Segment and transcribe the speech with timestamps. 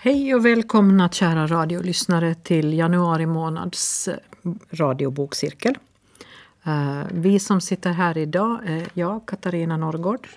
[0.00, 4.16] Hej och välkomna kära radiolyssnare till januari månads eh,
[4.70, 5.78] radiobokcirkel.
[6.64, 10.28] Eh, vi som sitter här idag är jag, Katarina Norrgård.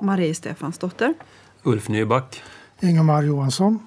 [0.00, 1.14] Marie Stefansdotter.
[1.62, 2.42] Ulf Nyback.
[2.80, 3.78] Ingemar Johansson.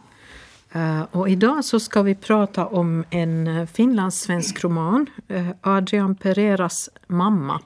[0.71, 5.05] Eh, och idag så ska vi prata om en finlandssvensk roman,
[5.61, 7.61] Adrian Pereras mamma,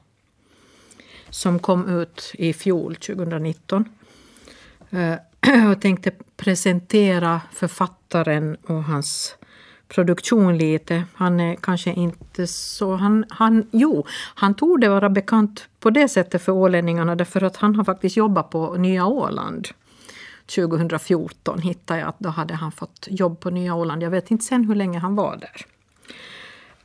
[1.30, 3.86] som kom ut i fjol, 2019.
[5.46, 9.36] Jag tänkte presentera författaren och hans
[9.88, 11.04] produktion lite.
[11.14, 12.96] Han är kanske inte så...
[12.96, 17.58] Han, han, jo, han tog det vara bekant på det sättet för ålänningarna därför att
[17.58, 19.68] han har faktiskt jobbat på Nya Åland.
[20.56, 24.04] 2014 hittade jag att då hade han fått jobb på Nya Åland.
[24.04, 25.66] Jag vet inte sen hur länge han var där.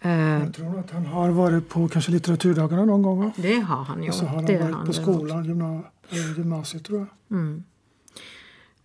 [0.03, 3.25] Jag tror att han har varit på kanske litteraturdagarna någon gång.
[3.25, 3.33] Va?
[3.37, 4.09] Det har han ju.
[4.09, 7.39] Och så har han det varit han på skolan, eh, gymnasiet tror jag.
[7.39, 7.65] Mm.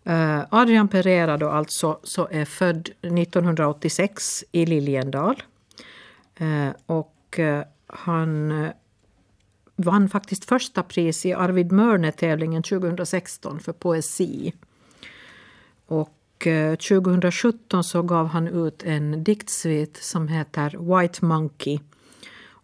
[0.06, 5.44] Eh, Adrian Pereira då alltså så är född 1986 i Liljendal.
[6.36, 8.54] Eh, och eh, han
[9.76, 14.54] vann faktiskt första pris i Arvid Mörne-tävlingen 2016 för poesi.
[15.86, 16.12] Och
[16.90, 21.80] 2017 så gav han ut en diktsvit som heter White Monkey.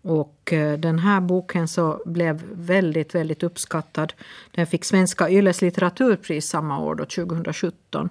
[0.02, 4.14] Och eh, den här boken så blev väldigt, väldigt uppskattad.
[4.52, 8.10] Den fick Svenska Yles litteraturpris samma år, då, 2017.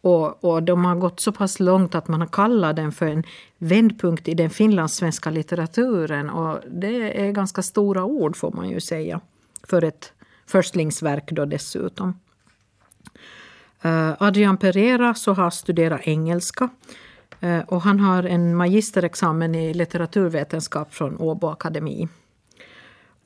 [0.00, 3.24] Och, och de har gått så pass långt att man har kallat den för en
[3.58, 6.30] vändpunkt i den finlandssvenska litteraturen.
[6.30, 9.20] Och det är ganska stora ord får man ju säga.
[9.62, 10.12] För ett
[10.46, 12.20] förstlingsverk då dessutom.
[13.82, 16.68] Eh, Adrian Pereira så har studerat engelska.
[17.40, 22.08] Eh, och han har en magisterexamen i litteraturvetenskap från Åbo akademi.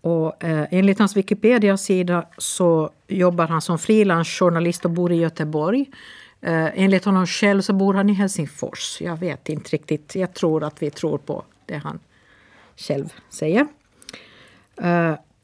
[0.00, 5.90] Och, eh, enligt hans Wikipedia-sida så jobbar han som frilansjournalist och bor i Göteborg.
[6.40, 9.00] Eh, enligt honom själv så bor han i Helsingfors.
[9.00, 10.14] Jag vet inte riktigt.
[10.14, 11.98] Jag tror att vi tror på det han
[12.76, 13.66] själv säger.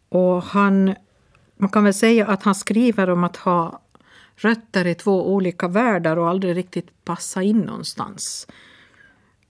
[0.08, 0.94] Och han,
[1.56, 3.80] man kan väl säga att han skriver om att ha
[4.38, 8.46] rötter i två olika världar och aldrig riktigt passa in någonstans.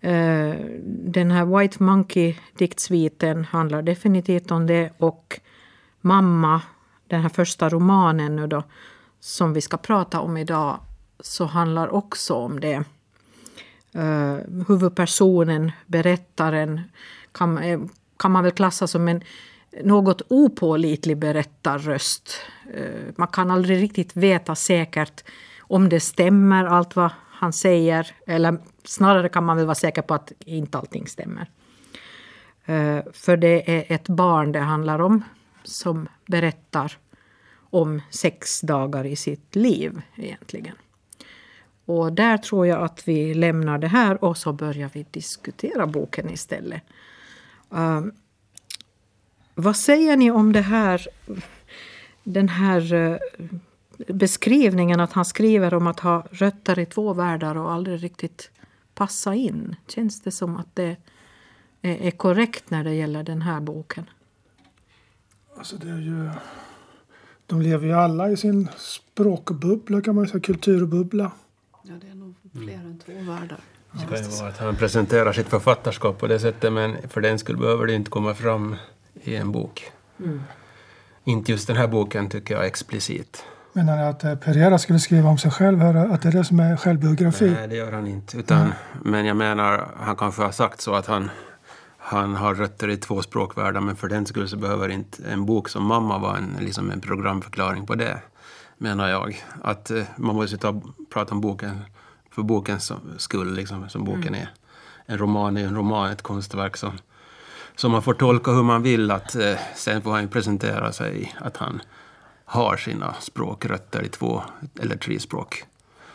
[0.00, 0.54] Eh,
[0.86, 4.90] den här White Monkey-diktsviten handlar definitivt om det.
[4.98, 5.40] Och
[6.00, 6.62] Mamma,
[7.06, 8.62] den här första romanen nu då,
[9.20, 10.80] som vi ska prata om idag,
[11.20, 12.84] så handlar också om det.
[13.92, 14.36] Eh,
[14.68, 16.80] huvudpersonen, berättaren,
[17.32, 17.80] kan, eh,
[18.16, 19.22] kan man väl klassa som en
[19.84, 22.40] något opålitlig berättarröst.
[22.74, 25.24] Eh, man kan aldrig riktigt veta säkert
[25.60, 28.10] om det stämmer allt vad han säger.
[28.26, 31.50] Eller snarare kan man väl vara säker på att inte allting stämmer.
[32.64, 35.24] Eh, för det är ett barn det handlar om
[35.62, 36.98] som berättar
[37.70, 40.74] om sex dagar i sitt liv egentligen.
[41.84, 46.30] Och där tror jag att vi lämnar det här och så börjar vi diskutera boken
[46.30, 46.82] istället.
[47.74, 48.00] Eh,
[49.60, 51.06] vad säger ni om det här,
[52.24, 53.16] den här uh,
[54.08, 58.50] beskrivningen att han skriver om att ha rötter i två världar och aldrig riktigt
[58.94, 59.76] passa in.
[59.88, 60.96] Känns det som att det
[61.82, 64.10] är, är korrekt när det gäller den här boken?
[65.56, 66.30] Alltså det är ju,
[67.46, 71.32] de lever ju alla i sin språkbubbla kan man säga, kulturbubbla.
[71.82, 73.60] Ja, det är nog fler än två världar.
[73.92, 77.38] Det kan ju vara att han presenterar sitt författarskap på det sättet men för den
[77.38, 78.76] skull behöver det inte komma fram
[79.22, 79.92] i en bok.
[80.20, 80.42] Mm.
[81.24, 83.44] Inte just den här boken tycker jag explicit.
[83.72, 85.82] Menar ni att eh, Pereira skulle skriva om sig själv?
[85.82, 87.50] Att det är det som är självbiografi?
[87.50, 88.38] Nej, det gör han inte.
[88.38, 88.72] Utan, mm.
[89.02, 91.30] Men jag menar, han kanske har sagt så att han,
[91.98, 95.68] han har rötter i två språkvärldar men för den skull så behöver inte en bok
[95.68, 98.18] som Mamma vara en, liksom en programförklaring på det,
[98.78, 99.44] menar jag.
[99.62, 101.80] Att uh, man måste ta, prata om boken
[102.30, 104.40] för bokens skull, liksom, som boken mm.
[104.40, 104.50] är.
[105.06, 106.92] En roman är en roman, ett konstverk som,
[107.78, 109.10] som man får tolka hur man vill.
[109.10, 111.80] Att, uh, sen får han ju presentera sig att han
[112.44, 114.42] har sina språkrötter i två
[114.80, 115.64] eller tre språk.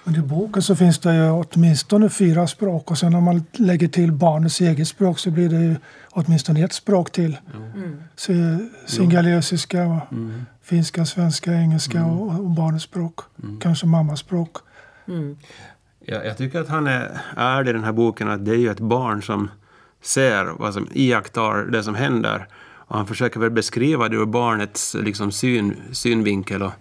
[0.04, 3.88] Men I boken så finns det ju åtminstone fyra språk och sen om man lägger
[3.88, 5.76] till barnets eget språk så blir det ju
[6.10, 7.38] åtminstone ett språk till.
[7.54, 8.70] Mm.
[8.86, 10.46] Singalesiska, mm.
[10.62, 12.10] finska, svenska, engelska mm.
[12.10, 13.20] och, och barnets språk.
[13.44, 13.60] Mm.
[13.60, 14.58] Kanske mammas språk.
[15.08, 15.38] Mm.
[16.06, 18.72] Ja, jag tycker att han är ärlig i den här boken att det är ju
[18.72, 19.50] ett barn som
[20.04, 22.48] ser vad som iakttar det som händer
[22.94, 26.72] och han försöker väl beskriva det ur barnets liksom, syn, synvinkel och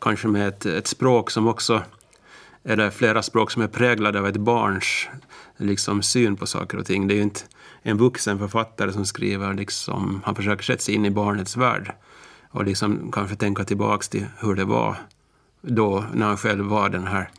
[0.00, 1.82] kanske med ett, ett språk som också
[2.64, 5.08] eller flera språk som är präglade av ett barns
[5.56, 7.08] liksom, syn på saker och ting.
[7.08, 7.40] Det är ju inte
[7.82, 11.92] en vuxen författare som skriver, liksom, han försöker sätta sig in i barnets värld
[12.50, 14.96] och liksom kanske tänka tillbaks till hur det var
[15.60, 17.30] då när han själv var den här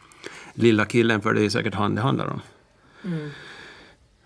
[0.54, 2.42] lilla killen, för det är säkert han det handlar om.
[3.04, 3.30] Mm.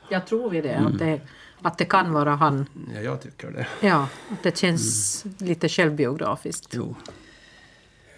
[0.10, 1.22] Jag tror vi det, att det,
[1.62, 2.66] att det kan vara han.
[2.96, 3.68] Ja, jag tycker det.
[3.88, 6.74] Ja, att det känns lite självbiografiskt.
[6.74, 6.96] Jo.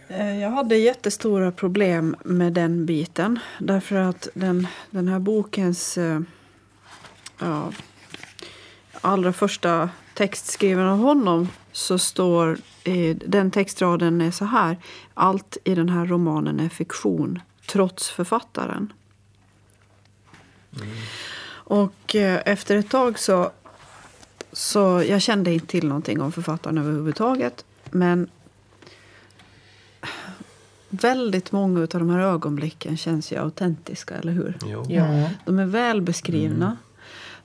[0.08, 3.40] Eh, Jag hade jättestora problem med den biten.
[3.60, 6.20] Därför att den, den här bokens eh,
[7.40, 7.72] ja,
[9.02, 14.78] allra första text skriven av honom så står i, den textraden är så här.
[15.14, 18.94] Allt i den här romanen är fiktion, trots författaren.
[21.70, 23.52] Och eh, efter ett tag så,
[24.52, 27.66] så jag kände inte till någonting om författaren överhuvudtaget.
[27.92, 28.30] Men
[30.90, 34.58] väldigt många av de här ögonblicken känns ju autentiska, eller hur?
[34.66, 34.86] Jo.
[34.90, 35.30] Ja.
[35.46, 36.78] De är väl beskrivna.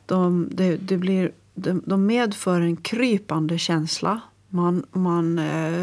[0.06, 4.20] De, det, det blir, de, de medför en krypande känsla.
[4.48, 5.82] Man, man, eh,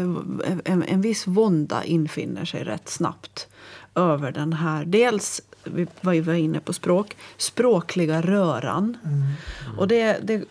[0.64, 3.48] en, en viss vånda infinner sig rätt snabbt
[3.94, 4.84] över den här.
[4.84, 8.96] Dels, vi var ju inne på språk, språkliga röran.
[9.78, 10.44] Och det, det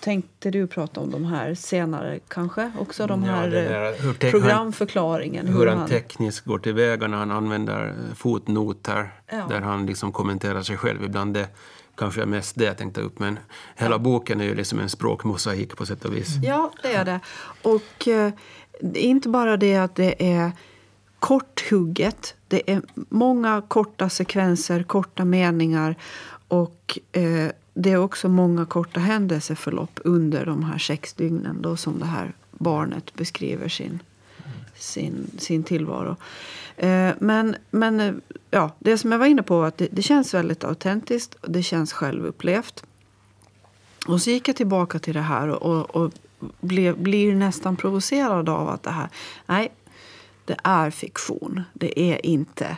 [0.00, 2.72] tänkte du prata om de här senare kanske?
[2.78, 5.46] Också de Ja, här eh, där, hur programförklaringen.
[5.46, 9.46] Hur han tekniskt går tillväga när han använder eh, fotnoter Ja.
[9.48, 11.04] där han liksom kommenterar sig själv.
[11.04, 11.48] Ibland det
[11.96, 13.18] kanske är mest det jag tänkte upp.
[13.18, 13.38] Men
[13.76, 16.28] hela boken är ju liksom en språkmosaik på sätt och vis.
[16.42, 17.20] Ja, det är det.
[17.62, 18.32] Och eh,
[18.94, 20.52] inte bara det att det är
[21.18, 22.34] korthugget.
[22.48, 25.96] Det är många korta sekvenser, korta meningar.
[26.48, 31.98] Och eh, det är också många korta händelseförlopp under de här sex dygnen då som
[31.98, 34.02] det här barnet beskriver sin,
[34.74, 36.16] sin, sin tillvaro.
[36.76, 38.14] Eh, men men eh,
[38.50, 41.50] ja, det som jag var inne på var att det, det känns väldigt autentiskt och
[41.50, 42.84] det känns självupplevt.
[44.06, 46.12] Och så gick jag tillbaka till det här och, och
[46.60, 49.08] blev, blir nästan provocerad av att det här,
[49.46, 49.72] nej,
[50.48, 51.62] det är fiktion.
[51.72, 52.76] Det är inte,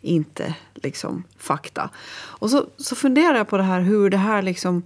[0.00, 1.90] inte liksom fakta.
[2.14, 4.82] Och så, så funderar jag på det här hur det här liksom,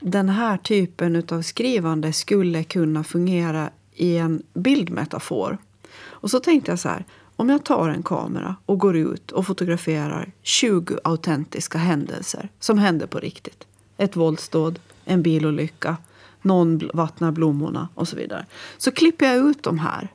[0.00, 5.58] den här typen av skrivande skulle kunna fungera i en bildmetafor.
[6.00, 7.04] Och så tänkte jag så här,
[7.36, 13.06] om jag tar en kamera och går ut och fotograferar 20 autentiska händelser som händer
[13.06, 13.66] på riktigt.
[13.96, 15.96] Ett våldsdåd, en bilolycka,
[16.42, 18.46] någon vattnar blommorna och så vidare.
[18.78, 20.08] Så klipper jag ut de här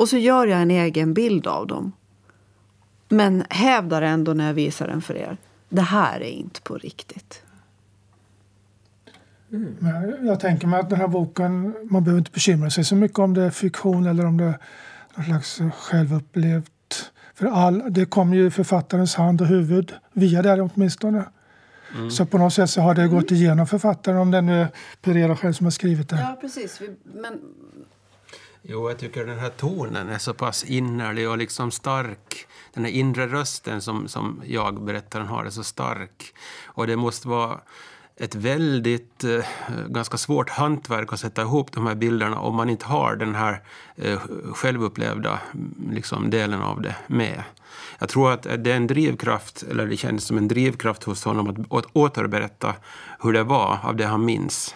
[0.00, 1.92] och så gör jag en egen bild av dem.
[3.08, 5.36] Men hävdar ändå när jag visar den för er,
[5.68, 7.42] det här är inte på riktigt.
[9.48, 13.18] Men jag tänker mig att den här boken, man behöver inte bekymra sig så mycket
[13.18, 14.58] om det är fiktion eller om det är
[15.14, 17.12] någon slags självupplevt.
[17.34, 21.24] För all, det kommer ju i författarens hand och huvud, via det åtminstone.
[22.10, 24.68] Så på något sätt så har det gått igenom författaren, om det nu är
[25.02, 26.16] Pereira själv som har skrivit det.
[26.16, 26.80] Ja, precis.
[27.14, 27.40] Men
[28.62, 32.46] Jo, jag tycker den här tonen är så pass innerlig och liksom stark.
[32.74, 36.34] Den här inre rösten som, som jag, berättaren, har är så stark.
[36.64, 37.60] Och det måste vara
[38.16, 39.44] ett väldigt, eh,
[39.88, 43.62] ganska svårt hantverk att sätta ihop de här bilderna om man inte har den här
[43.96, 44.20] eh,
[44.52, 47.42] självupplevda mm, liksom, delen av det med.
[47.98, 51.48] Jag tror att det är en drivkraft, eller det känns som en drivkraft hos honom
[51.48, 52.74] att, att återberätta
[53.20, 54.74] hur det var av det han minns.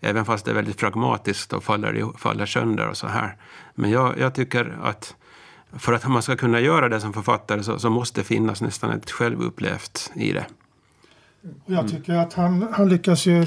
[0.00, 3.36] Även fast det är väldigt pragmatiskt och faller, faller sönder och så här.
[3.74, 5.14] Men jag, jag tycker att
[5.72, 8.90] för att man ska kunna göra det som författare så, så måste det finnas nästan
[8.90, 10.46] ett självupplevt i det.
[11.44, 11.56] Mm.
[11.66, 13.46] Jag tycker att han, han lyckas ju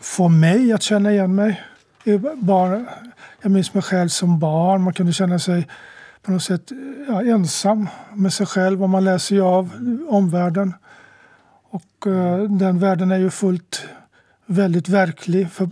[0.00, 1.62] få mig att känna igen mig.
[2.04, 2.84] Eh, bara,
[3.42, 4.82] jag minns mig själv som barn.
[4.82, 5.68] Man kunde känna sig
[6.22, 6.70] på något sätt
[7.08, 9.70] ja, ensam med sig själv och man läser ju av
[10.08, 10.74] omvärlden.
[11.70, 13.88] Och uh, den världen är ju fullt
[14.48, 15.50] väldigt verklig.
[15.50, 15.70] För,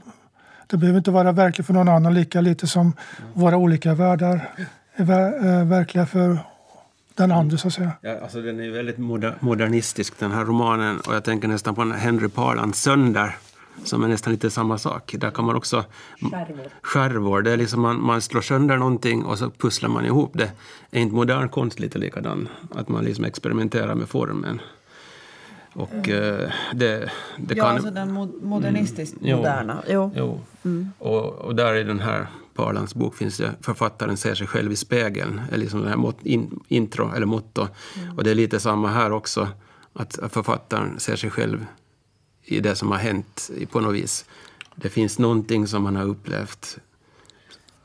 [0.66, 2.92] det behöver inte vara verklig för någon annan lika lite som
[3.34, 4.50] våra olika världar
[4.94, 6.38] är ver, eh, verkliga för
[7.14, 7.92] den andra så att säga.
[8.00, 11.82] Ja, alltså den är väldigt moder, modernistisk den här romanen och jag tänker nästan på
[11.82, 13.36] en Henry Parlands Sönder
[13.84, 15.14] som är nästan lite samma sak.
[15.18, 15.84] Där kan man också...
[16.20, 16.66] Skärvor.
[16.82, 20.52] Skärvor, det är liksom man, man slår sönder någonting och så pusslar man ihop det.
[20.90, 22.48] Är inte modern konst lite likadan?
[22.74, 24.60] Att man liksom experimenterar med formen.
[25.76, 27.74] Och eh, det, det ja, kan...
[27.74, 29.36] alltså den mo- modernistiskt Jo.
[29.36, 29.82] moderna.
[29.88, 30.10] Jo.
[30.16, 30.40] Jo.
[30.98, 34.76] Och, och där i den här Parlands bok finns det författaren ser sig själv i
[34.76, 37.68] spegeln, är liksom det här mot, in, intro eller motto.
[38.16, 39.48] Och det är lite samma här också,
[39.92, 41.66] att författaren ser sig själv
[42.42, 44.24] i det som har hänt i- på något vis.
[44.74, 46.78] Det finns någonting som man har upplevt.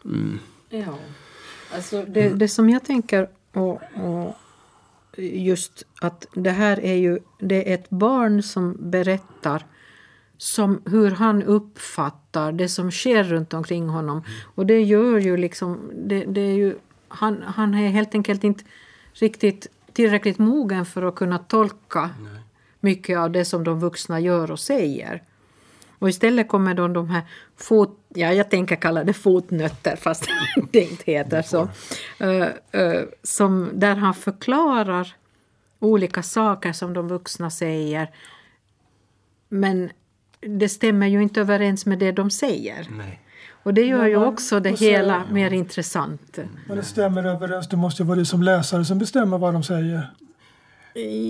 [0.05, 0.39] Mm.
[0.69, 0.95] Ja.
[1.75, 4.36] Alltså det, det som jag tänker och, och
[5.18, 9.65] just att det här är ju det är ett barn som berättar
[10.38, 14.24] som hur han uppfattar det som sker runt omkring honom.
[14.56, 16.75] Och det gör ju liksom, det, det är ju,
[17.08, 18.63] han, han är helt enkelt inte
[19.13, 22.10] riktigt tillräckligt mogen för att kunna tolka
[22.80, 25.24] mycket av det som de vuxna gör och säger.
[26.01, 27.22] Och istället kommer då de här
[27.58, 30.27] fot, ja, jag tänker kalla det fotnötter fast
[30.72, 31.62] det inte heter så.
[32.24, 32.48] Uh,
[32.81, 35.15] uh, som, där han förklarar
[35.79, 38.10] olika saker som de vuxna säger.
[39.50, 39.89] Men
[40.39, 42.88] det stämmer ju inte överens med det de säger.
[42.89, 43.22] Nej.
[43.63, 46.39] Och det gör Men ju också det och så- hela mer intressant.
[46.67, 47.70] Men det stämmer överens.
[47.70, 50.12] Det måste ju vara du som läsare som bestämmer vad de säger.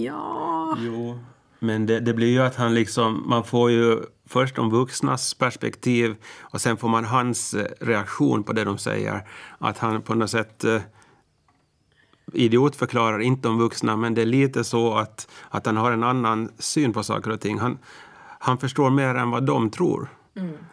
[0.06, 0.78] Ja...
[0.80, 1.20] Jo,
[1.64, 6.16] men det, det blir ju att han liksom, man får ju först de vuxnas perspektiv
[6.40, 9.28] och sen får man hans eh, reaktion på det de säger.
[9.58, 10.82] Att han på något sätt eh,
[12.34, 16.52] idiotförklarar inte de vuxna, men det är lite så att, att han har en annan
[16.60, 17.60] syn på saker och ting.
[17.60, 17.78] Han,
[18.40, 20.10] han förstår mer än vad de tror.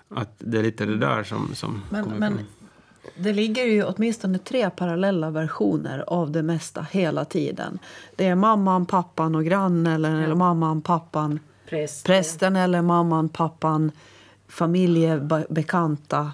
[0.09, 2.47] Att det är lite det där som, som Men, kommer men fram.
[3.17, 7.79] Det ligger ju åtminstone tre parallella versioner av det mesta hela tiden.
[8.17, 12.07] Det är mamman, pappan och grannen eller, eller mamman, pappan, Präst.
[12.07, 13.93] prästen eller mamman, pappan,
[14.49, 16.33] familjebekanta.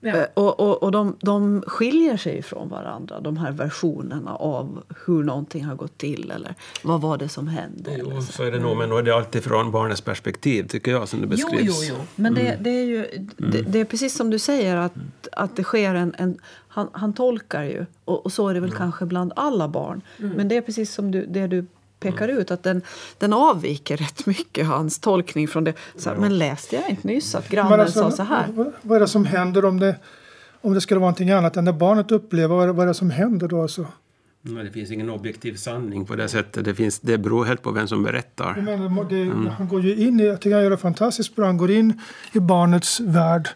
[0.00, 0.16] Ja.
[0.16, 5.24] Eh, Och, och, och de, de skiljer sig från varandra, de här versionerna av hur
[5.24, 7.90] någonting har gått till eller vad var det som hände.
[7.90, 8.32] eller Jo, så.
[8.32, 11.20] så är det nog, men då är det alltid från barnets perspektiv, tycker jag, som
[11.20, 11.88] det Jo, beskrivs.
[11.88, 12.04] jo, jo.
[12.16, 14.94] Men det, det, är ju, det, det är precis som du säger att,
[15.32, 16.14] att det sker en...
[16.18, 16.38] en
[16.70, 20.00] han, han tolkar ju, och, och så är det väl kanske bland alla barn.
[20.16, 21.66] Men det är precis som du, det du
[22.00, 22.82] pekar ut, att den,
[23.18, 25.72] den avviker rätt mycket, hans tolkning från det.
[25.96, 28.46] Så, här, Men läste jag inte nyss att grannen Men alltså, sa så här?
[28.54, 29.96] Vad, vad är det som händer om det,
[30.60, 32.54] om det skulle vara någonting annat än det barnet upplever?
[32.54, 33.62] Vad är, det- vad är det som händer då?
[33.62, 33.86] Alltså?
[34.42, 36.64] Nej, det finns ingen objektiv sanning på det sättet.
[36.64, 38.54] Det, finns, det beror helt på vem som berättar.
[38.56, 39.04] Menar,
[39.44, 41.46] det, Han går ju in i, jag tycker han gör det fantastiskt bra.
[41.46, 42.00] Han går in
[42.32, 43.48] i barnets värld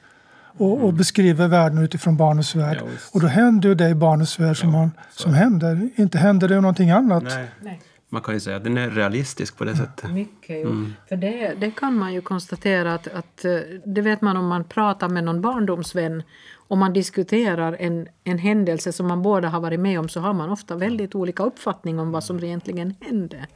[0.58, 2.78] och, och beskriver världen utifrån barnets värld.
[2.80, 5.88] Ja, och då händer ju det i barnets värld som, han, som händer.
[5.96, 7.22] Inte händer det någonting annat.
[7.22, 7.48] Nej.
[7.60, 7.80] Nej.
[8.12, 10.10] Man kan ju säga att den är realistisk på det sättet.
[10.12, 10.86] Mycket, jo.
[11.08, 14.64] För det, det kan man ju konstatera att, att eh, det vet man om man
[14.64, 16.22] pratar med någon barndomsvän
[16.54, 20.32] och man diskuterar en, en händelse som man båda har varit med om så har
[20.32, 23.46] man ofta väldigt olika uppfattning om vad som egentligen hände.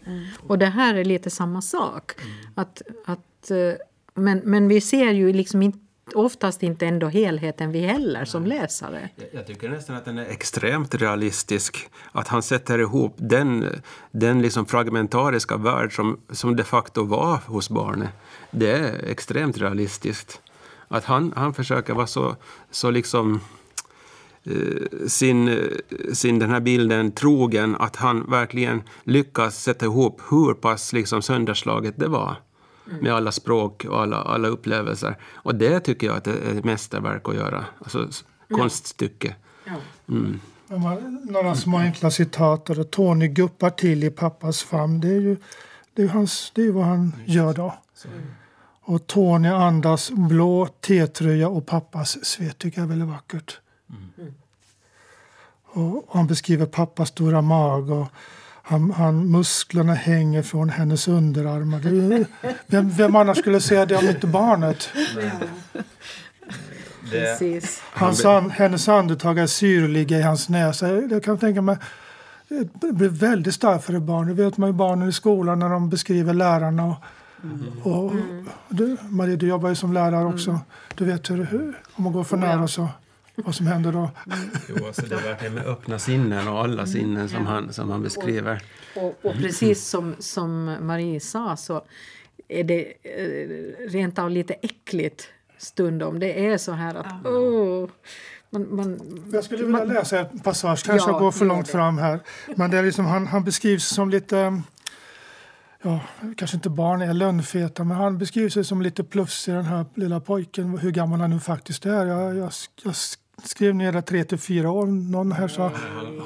[0.47, 2.13] Och det här är lite samma sak.
[2.55, 3.73] Att, att, eh,
[4.15, 5.79] men, men vi ser ju liksom inte,
[6.17, 9.09] oftast inte ändå helheten vi heller som läsare.
[9.17, 11.89] Jag- Jag tycker nästan att den är extremt realistisk.
[12.13, 13.65] Att han sätter ihop den,
[14.11, 18.09] den liksom fragmentariska värld som, som de facto var hos barnet.
[18.51, 20.41] Det är extremt realistiskt.
[20.89, 22.37] Att han, han försöker vara så,
[22.71, 23.41] så liksom
[24.45, 25.59] eh, sin, eh,
[26.13, 31.95] sin den här bilden trogen att han verkligen lyckas sätta ihop hur pass liksom sönderslaget
[31.97, 32.37] det var
[33.01, 35.17] med alla språk och alla, alla upplevelser.
[35.35, 37.65] Och det tycker jag att det är ett mästerverk att göra.
[37.79, 38.09] Alltså
[38.51, 39.35] konststycke.
[40.09, 40.41] Mm.
[41.23, 42.71] Några små enkla citat.
[42.71, 45.01] Och Tony guppar till i pappas famn.
[45.01, 45.37] Det är ju,
[45.95, 47.75] det är hans, det är vad han gör då.
[48.83, 53.61] Och Tony andas blå T-tröja och pappas svett tycker jag är väldigt vackert.
[55.65, 58.07] Och, och han beskriver pappas stora mag och
[58.69, 61.81] han, han, musklerna hänger från hennes underarmar.
[61.81, 62.27] Det
[62.67, 64.89] vem, vem annars skulle säga det om inte barnet?
[67.93, 70.89] Hans, an, hennes andetag är syrliga i hans näsa.
[70.89, 71.77] Jag kan tänka mig
[72.49, 74.27] det blir väldigt starkt för ett barn.
[74.27, 76.97] Det vet man ju barnen i skolan när de beskriver lärarna.
[77.83, 78.13] Och, och,
[78.69, 80.61] du, Marie, du jobbar ju som lärare också.
[80.95, 82.89] Du vet hur, hur om man går för nära så
[83.45, 84.11] vad som händer då.
[84.69, 88.63] Jo, alltså det verkligen med öppna sinnen och alla sinnen som han, som han beskriver.
[88.97, 91.83] Och, och precis som, som Marie sa så
[92.49, 95.29] är det eh, rent av lite äckligt
[95.59, 96.19] stundom.
[96.19, 97.89] Det är så här att åh,
[98.51, 99.01] man, man,
[99.33, 101.73] Jag skulle vilja läsa en passage, kanske Ja, jag går för långt det.
[101.73, 102.21] fram här.
[102.57, 104.63] Men det är liksom, han, han beskrivs som lite,
[105.83, 106.01] ja,
[106.37, 110.79] kanske inte barn är lönnfeta, men han beskrivs som lite plufsig den här lilla pojken,
[110.79, 112.07] hur gammal han nu faktiskt är.
[112.07, 112.53] Jag, jag,
[112.83, 112.95] jag
[113.43, 115.73] skrev ner det tre till fyra år, någon här sa.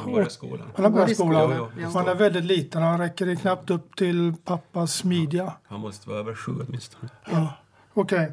[0.04, 0.68] Han börjar skolan.
[0.74, 1.70] Han har börjat skolan.
[1.80, 1.88] ja.
[1.88, 5.52] Han är väldigt liten, han räcker knappt upp till pappas midja.
[5.68, 7.08] Han måste vara över sju åtminstone.
[7.30, 7.52] Ja,
[7.94, 8.32] okej.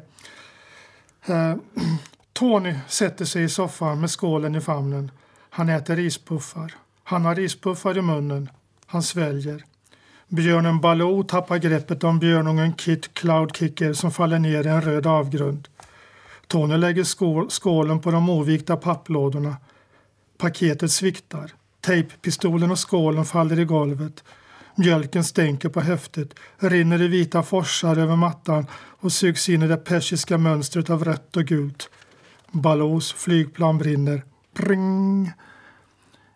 [1.26, 1.54] Eh,
[2.32, 5.10] Tony sätter sig i soffan med skålen i famnen.
[5.50, 6.74] Han äter rispuffar.
[7.04, 8.50] Han har rispuffar i munnen.
[8.86, 9.64] Han sväljer.
[10.28, 15.68] Björnen Baloo tappar greppet om björnungen Kit Cloudkicker som faller ner i en röd avgrund.
[16.48, 19.56] Tony lägger skål, skålen på de ovikta papplådorna.
[20.38, 21.52] Paketet sviktar.
[21.80, 24.24] Tejppistolen och skålen faller i golvet.
[24.74, 29.76] Mjölken stänker på häftet, rinner i vita forsar över mattan och sugs in i det
[29.76, 31.90] persiska mönstret av rött och gult.
[32.50, 34.22] Balloos flygplan brinner.
[34.54, 35.32] Pring!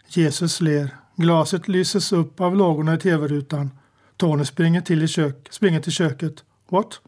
[0.09, 0.97] Jesus ler.
[1.17, 3.71] Glaset lyses upp av lågorna i tv-rutan.
[4.17, 6.45] Tony springer till, i kök, springer till köket.
[6.69, 7.01] What?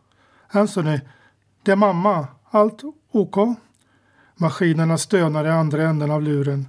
[0.48, 1.00] Anthony,
[1.62, 2.26] det är mamma.
[2.54, 3.36] Allt OK?
[4.36, 6.68] Maskinerna stönar i andra änden av luren.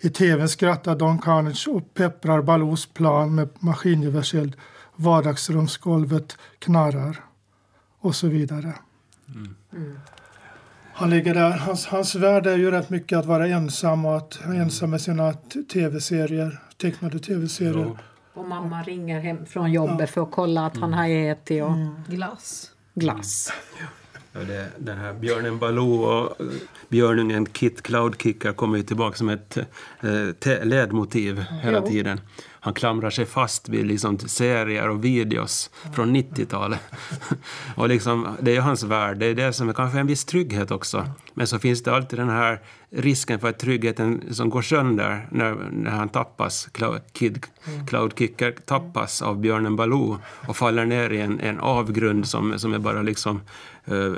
[0.00, 4.56] I tvn skrattar Don Carnage och pepprar Balous plan med maskingevärseld.
[4.96, 7.24] Vardagsrumsgolvet knarrar.
[8.00, 8.74] Och så vidare.
[9.28, 9.98] Mm.
[10.92, 11.50] Han ligger där.
[11.50, 15.32] Hans, hans värld är ju rätt mycket att vara ensam och att ensam med sina
[15.72, 17.98] tv-serier, tecknade tv-serier.
[18.34, 20.06] Och mamma ringer hem från jobbet ja.
[20.06, 21.94] för att kolla att han har ätit och mm.
[22.08, 22.70] glass.
[22.94, 23.52] glass.
[23.80, 23.86] Ja.
[24.32, 26.36] Det, den här björnen Baloo och
[26.88, 29.56] björnungen Kit Cloudkicker kommer ju tillbaka som ett
[30.46, 32.20] eh, ledmotiv hela tiden.
[32.62, 36.80] Han klamrar sig fast vid liksom serier och videos från 90-talet.
[37.76, 40.70] och liksom, det är hans värld, det är det som är kanske en viss trygghet
[40.70, 41.06] också.
[41.34, 42.60] Men så finns det alltid den här
[42.90, 47.46] risken för att tryggheten som går sönder när, när han tappas, Cloud, Kid
[47.88, 50.18] Cloudkicker tappas av björnen Baloo
[50.48, 53.40] och faller ner i en, en avgrund som, som är bara liksom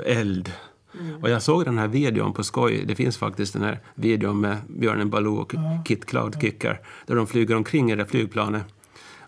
[0.05, 0.51] eld.
[0.99, 1.23] Mm.
[1.23, 2.83] Och jag såg den här videon på skoj.
[2.87, 5.83] Det finns faktiskt den här videon med björnen Baloo och mm.
[5.83, 8.63] Kit Cloudkicker där de flyger omkring i det flygplanet.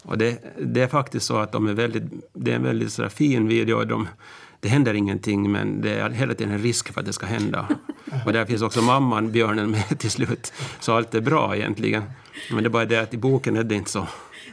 [0.04, 3.10] Och det, det, är faktiskt så att de är väldigt, det är en väldigt så
[3.10, 3.84] fin video.
[3.84, 4.08] De,
[4.60, 7.68] det händer ingenting, men det är hela tiden en risk för att det ska hända.
[8.26, 10.54] Och där finns också mamman, björnen, med till slut.
[10.80, 12.04] Så allt är bra egentligen.
[12.52, 14.08] Men det är bara det att i boken är det inte så.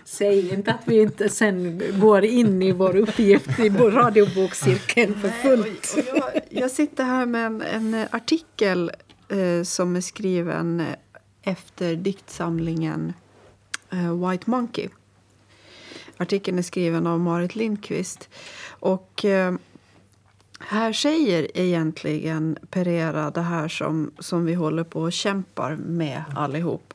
[0.05, 5.97] Säg inte att vi inte sen går in i vår uppgift i radiobokcirkeln för fullt.
[6.15, 8.91] Jag, jag, sitter här med en, en artikel
[9.29, 10.83] eh, som är skriven
[11.43, 13.13] efter diktsamlingen
[13.91, 14.89] eh, White Monkey.
[16.17, 18.29] Artikeln är skriven av Marit Lindqvist.
[18.69, 19.55] Och, eh,
[20.59, 26.95] här säger egentligen Pereira det här som, som vi håller på och kämpar med allihop.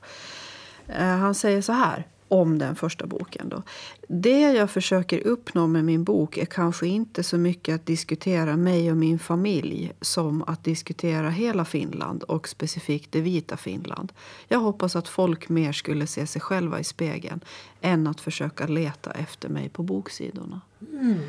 [0.88, 3.50] Eh, han säger så här om den första boken.
[3.50, 3.64] Då.
[4.08, 8.92] Det jag försöker uppnå med min bok är kanske inte så mycket att diskutera mig
[8.92, 14.14] och min familj som att diskutera hela Finland och specifikt det vita Finland.
[14.48, 17.40] Jag hoppas att folk mer skulle se sig själva i spegeln
[17.82, 20.62] än att försöka leta efter mig på boksidorna.
[20.92, 21.20] Mm.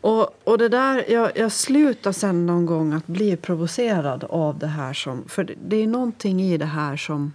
[0.00, 4.66] Och, och det där, jag, jag slutar sen någon gång att bli provocerad av det
[4.66, 4.92] här.
[4.92, 7.32] Som, för det, det är någonting i det här som...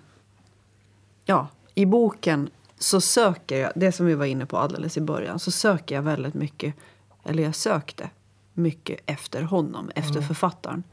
[1.25, 5.39] Ja, i boken så söker jag, det som vi var inne på alldeles i början,
[5.39, 6.75] så söker jag väldigt mycket,
[7.23, 8.09] eller jag sökte
[8.53, 10.27] mycket efter honom, efter mm.
[10.27, 10.83] författaren.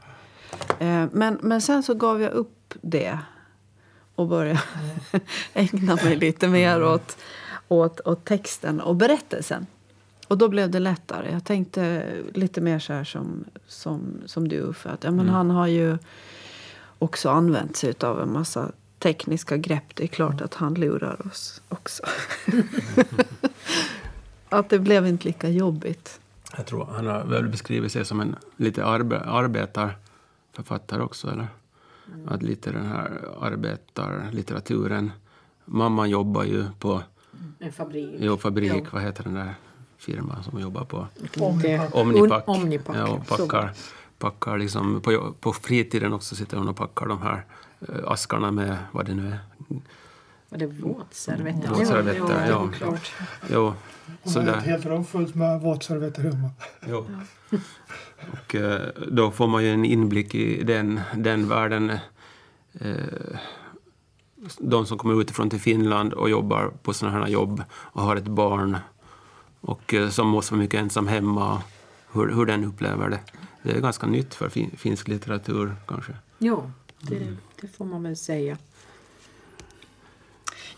[0.79, 3.19] Eh, men, men sen så gav jag upp det
[4.15, 4.61] och började
[5.11, 5.25] mm.
[5.53, 6.87] ägna mig lite mer mm.
[6.87, 7.17] åt,
[7.67, 9.65] åt, åt texten och berättelsen.
[10.27, 11.31] Och då blev det lättare.
[11.31, 14.89] Jag tänkte lite mer så här som, som, som du Uffe.
[14.89, 15.33] Att, ja, men mm.
[15.33, 15.97] Han har ju
[16.99, 19.95] också använt sig av en massa tekniska grepp.
[19.95, 22.03] Det är klart att han lurar oss också.
[24.49, 26.19] att det blev inte lika jobbigt.
[26.57, 31.27] Jag tror han har väl beskrivit sig som en lite arbe arbetarförfattare också.
[31.27, 31.47] Eller?
[32.13, 32.29] Mm.
[32.29, 35.11] Att lite den här arbetarlitteraturen.
[35.65, 37.03] Mamman jobbar ju på
[37.59, 38.15] en fabrik.
[38.19, 38.71] Jo, fabrik.
[38.75, 38.85] Jo.
[38.91, 39.55] Vad heter den där
[39.97, 41.07] firman som jobbar på?
[41.39, 41.95] Omnipack.
[41.95, 42.43] Omnipack.
[42.47, 42.95] Omnipack.
[42.97, 43.71] Ja, packar,
[44.17, 47.45] packar liksom, på, på fritiden också sitter hon och packar de här
[48.07, 49.39] askarna med vad det nu är.
[50.49, 51.69] Var det våtservetter?
[51.69, 52.69] Våtservetter, ja.
[52.79, 52.97] ja.
[53.49, 53.73] Jo.
[54.23, 56.49] Så Hon har ett helt rum fullt med våtservetter hemma.
[56.87, 57.05] Jo.
[58.31, 61.89] Och eh, då får man ju en inblick i den, den världen.
[62.73, 63.39] Eh,
[64.59, 68.27] de som kommer utifrån till Finland och jobbar på sådana här jobb och har ett
[68.27, 68.77] barn
[69.61, 71.61] och som måste vara mycket ensam hemma.
[72.13, 73.19] Hur, hur den upplever det.
[73.63, 76.13] Det är ganska nytt för finsk litteratur kanske.
[76.37, 77.37] Jo, det, mm.
[77.61, 78.57] Det får man väl säga.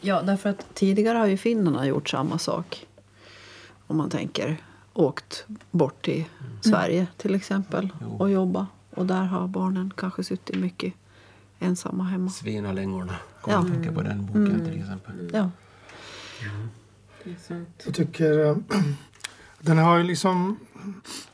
[0.02, 2.88] Ja, därför att tidigare har ju finnarna gjort samma sak.
[3.88, 4.58] Om man tänker
[4.94, 6.62] åkt bort till mm.
[6.62, 8.14] Sverige till exempel mm.
[8.14, 8.68] och jobba.
[8.90, 10.94] Och där har barnen kanske suttit mycket
[11.60, 12.30] ensamma hemma.
[12.30, 13.64] Svinalängorna, kommer ja.
[13.64, 14.66] tänka på den boken mm.
[14.66, 15.30] till exempel.
[15.34, 15.50] Ja.
[16.42, 16.70] Mm.
[17.86, 18.56] Jag tycker
[19.66, 20.60] den har ju liksom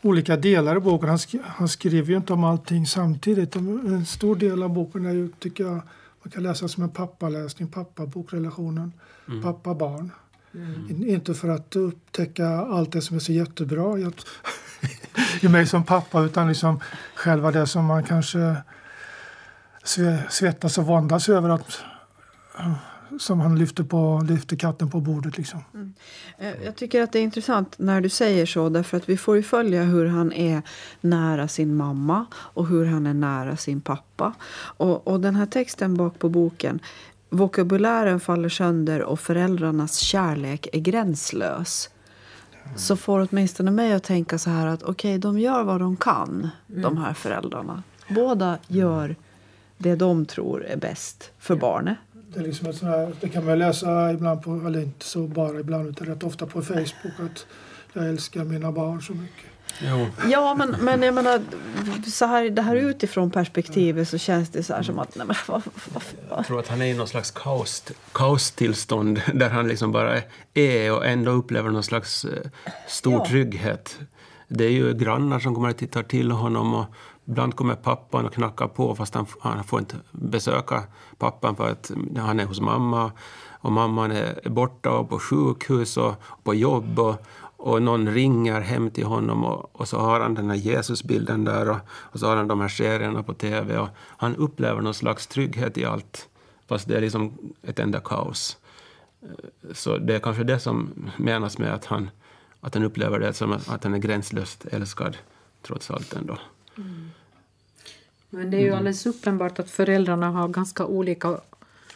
[0.02, 1.10] olika delar i boken.
[1.10, 3.56] Han, sk han skriver ju inte om allting samtidigt.
[3.56, 5.82] En stor del av boken är ju, tycker jag,
[6.24, 8.94] man kan läsa som en pappaläsning, pappa-bokrelationen,
[9.28, 9.44] mm.
[9.44, 10.12] pappa-barn.
[10.54, 11.10] Mm.
[11.10, 14.00] Inte för att upptäcka allt det som är så jättebra
[15.42, 16.80] i mig som pappa utan liksom
[17.16, 18.56] själva det som man kanske
[20.30, 21.82] svettas och våndas över att
[23.20, 25.38] som han lyfter, på, lyfter katten på bordet.
[25.38, 25.60] Liksom.
[25.74, 25.94] Mm.
[26.38, 28.70] Eh, jag tycker att det är intressant när du säger så.
[28.70, 30.62] Därför att vi får ju följa hur han är
[31.02, 34.34] nära sin mamma och hur han är nära sin pappa.
[34.54, 36.80] Och, och den här texten bak på boken
[37.30, 41.90] vokabulären faller sönder och föräldrarnas kärlek är gränslös
[42.76, 45.98] så får åtminstone mig att tänka så här att okej, okay, de gör vad de
[45.98, 46.82] kan, mm.
[46.82, 47.84] de här föräldrarna.
[48.10, 49.16] Båda gör
[49.78, 51.60] det de tror är bäst för ja.
[51.60, 51.98] barnet.
[52.34, 55.60] Det, är liksom ett här, det kan man läsa ibland, på, eller inte så bara
[55.60, 57.46] ibland, utan rätt ofta på Facebook att
[57.94, 59.46] jag älskar mina barn så mycket.
[59.82, 60.08] Jo.
[60.30, 61.42] Ja, men, men jag menar,
[62.10, 65.16] så här, det här utifrån perspektivet så känns det så här som att...
[65.16, 65.62] Nej, men, vad,
[65.94, 66.40] vad, vad.
[66.40, 70.22] Jag tror att han är i någon slags kaos, kaostillstånd där han liksom bara
[70.54, 72.50] är och ändå upplever någon slags eh,
[72.88, 73.26] stor ja.
[73.26, 74.00] trygghet.
[74.48, 76.86] Det är ju grannar som kommer och tittar till honom och
[77.30, 80.84] ibland kommer pappan och knackar på fast han, han får inte besöka
[81.18, 83.12] pappan för att han är hos mamma
[83.62, 87.16] och mamman är borta och på sjukhus och på jobb och,
[87.58, 91.70] och någon ringer hem till honom och, och, så har han den här Jesusbilden där
[91.70, 95.28] och, och, så har han de här serierna på tv och han upplever någon slags
[95.28, 96.30] trygghet i allt
[96.68, 98.58] fast det är liksom ett enda kaos.
[99.74, 102.10] Så det är kanske det som menas med att han,
[102.62, 105.18] att han upplever det som att han är gränslöst älskad
[105.62, 106.38] trots allt ändå.
[106.78, 107.12] Mm.
[108.30, 111.38] Men det är ju alldeles uppenbart att föräldrarna har ganska olika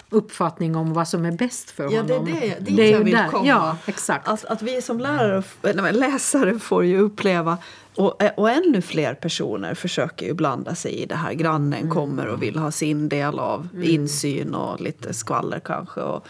[0.10, 2.26] uppfattning om vad som är bäst för ja, honom.
[2.26, 3.28] Det är det, dit det är jag vill där.
[3.28, 3.48] komma.
[3.48, 4.28] Ja, exakt.
[4.28, 7.58] Att, att vi som lärare, eller läsare får ju uppleva
[7.96, 11.34] och, och ännu fler personer försöker ju blanda sig i det här.
[11.34, 11.94] Grannen mm.
[11.94, 13.90] kommer och vill ha sin del av mm.
[13.90, 16.02] insyn och lite skvaller kanske.
[16.02, 16.28] Och,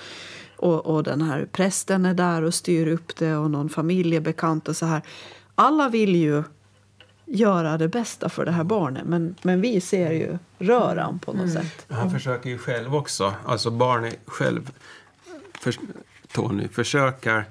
[0.56, 4.76] och, och den här prästen är där och styr upp det och någon familjebekant och
[4.76, 5.02] så här.
[5.56, 6.44] Alla vill ju
[7.26, 9.04] göra det bästa för det här barnet.
[9.06, 11.64] Men, men vi ser ju röran på något mm.
[11.64, 11.86] sätt.
[11.90, 14.72] Han försöker ju själv också, alltså barnet själv,
[15.60, 15.76] för,
[16.34, 17.46] Tony, försöker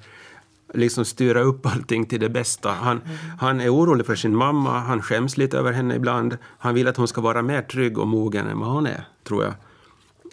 [0.73, 2.71] liksom styra upp allting till det bästa.
[2.71, 3.17] Han, mm.
[3.39, 6.37] han är orolig för sin mamma, han skäms lite över henne ibland.
[6.57, 9.43] Han vill att hon ska vara mer trygg och mogen än vad hon är, tror
[9.43, 9.53] jag.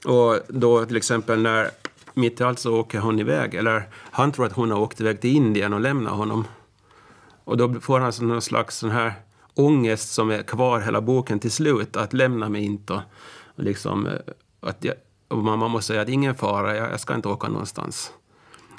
[0.05, 1.71] Och då till exempel när
[2.15, 5.21] mitt i allt så åker hon iväg, eller han tror att hon har åkt iväg
[5.21, 6.45] till Indien och lämnat honom.
[7.45, 9.13] Och då får han någon slags sån här
[9.65, 13.03] ångest som är kvar hela boken till slut, att lämna mig inte.
[13.57, 14.13] Och liksom, eh,
[14.61, 14.95] att jag,
[15.29, 18.13] och mamma måste säga att ingen fara, jag, jag ska inte åka någonstans.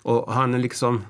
[0.03, 1.01] Och han liksom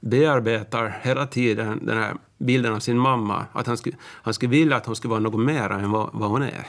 [0.00, 4.76] bearbetar hela tiden den här bilden av sin mamma, att han skulle, han skulle vilja
[4.76, 6.66] att hon skulle vara något mer än vad, vad hon är.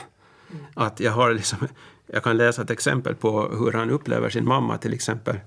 [0.50, 0.64] Mm.
[0.74, 1.58] Att jag, har liksom,
[2.06, 5.40] jag kan läsa ett exempel på hur han upplever sin mamma till exempel.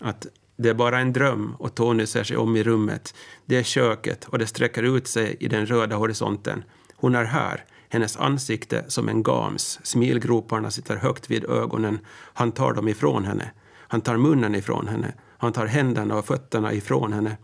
[0.00, 3.14] Att det är bara en dröm och Tony ser sig om i rummet.
[3.44, 6.64] Det är köket och det sträcker ut sig i den röda horisonten.
[6.96, 9.80] Hon är här, hennes ansikte som en gams.
[9.82, 11.98] Smilgroparna sitter högt vid ögonen.
[12.34, 13.50] Han tar dem ifrån henne.
[13.76, 15.14] Han tar munnen ifrån henne.
[15.38, 17.36] Han tar händerna och fötterna ifrån henne.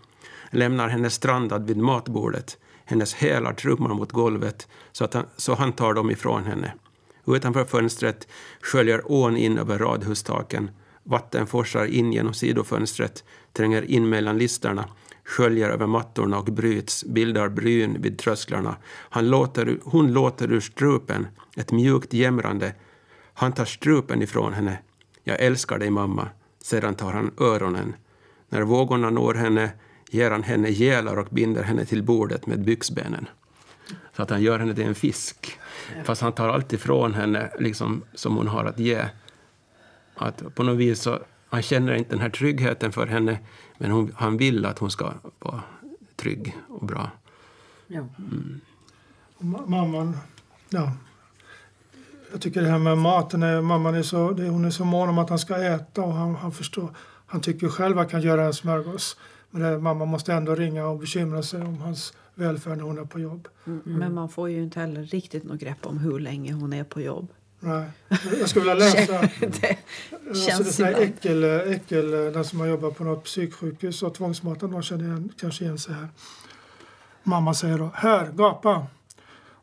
[0.51, 2.59] Lämnar henne strandad vid matbordet.
[2.85, 6.75] Hennes hälar trummar mot golvet så, att han, så han tar dem ifrån henne.
[7.27, 8.29] Utanför fönstret
[8.61, 10.70] sköljer ån in över radhustaken.
[11.11, 14.85] Vatten forsar in genom sidofönstret, tränger in mellan listerna,
[15.25, 18.77] sköljer över mattorna och bryts, bildar bryn vid trösklarna.
[18.87, 22.75] Han låter, hon låter ur strupen, ett mjukt jämrande.
[23.35, 24.79] Han tar strupen ifrån henne.
[25.25, 26.29] Jag älskar dig, mamma.
[26.62, 27.94] Sedan tar han öronen.
[28.49, 29.70] När vågorna når henne
[30.11, 33.29] ger han henne gälar och binder henne till bordet med byxbenen.
[34.16, 35.59] Så att han gör henne till en fisk.
[36.05, 39.05] Fast han tar allt ifrån henne liksom, som hon har att ge.
[40.20, 43.38] Att på något vis så, han känner inte den här tryggheten för henne,
[43.78, 45.62] men hon, han vill att hon ska vara
[46.16, 47.11] trygg och bra.
[47.87, 48.04] Ja.
[48.18, 48.61] Mm.
[49.66, 50.16] Mamman,
[50.68, 50.92] ja.
[52.33, 55.18] Jag tycker det här med maten, är, mamman är så, hon är så mån om
[55.18, 56.88] att han ska äta och han, han förstår.
[57.26, 59.16] Han tycker själv att han kan göra en smörgås.
[59.50, 63.04] Men det, mamma måste ändå ringa och bekymra sig om hans välfärd när hon är
[63.04, 63.48] på jobb.
[63.66, 63.83] Mm.
[63.85, 67.00] Men man får ju inte heller riktigt något grepp om hur länge hon är på
[67.00, 67.33] jobb.
[67.61, 67.90] Nej.
[68.40, 69.79] Jag skulle vilja läsa det
[70.35, 75.05] känns det äckel, äckel, den som har jobbat på något psyksjukhus och tvångsmatat någon känner
[75.05, 76.09] igen, kanske igen sig här.
[77.23, 78.87] Mamma säger då, här, gapa.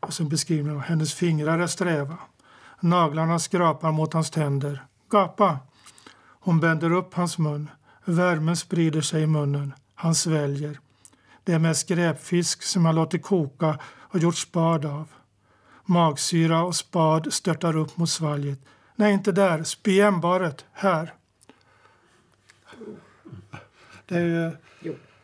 [0.00, 2.18] Och sen beskriver hon, hennes fingrar är sträva.
[2.80, 4.84] Naglarna skrapar mot hans tänder.
[5.08, 5.58] Gapa.
[6.40, 7.70] Hon bänder upp hans mun.
[8.04, 9.74] Värmen sprider sig i munnen.
[9.94, 10.80] Han sväljer.
[11.44, 15.08] Det är med skräpfisk som han låtit koka och gjort spad av.
[15.88, 18.58] Magsyra och spad störtar upp mot svalget.
[18.96, 19.62] Nej, inte där.
[19.62, 20.64] Spy ämbaret.
[20.72, 21.14] Här.
[24.06, 24.58] Det är,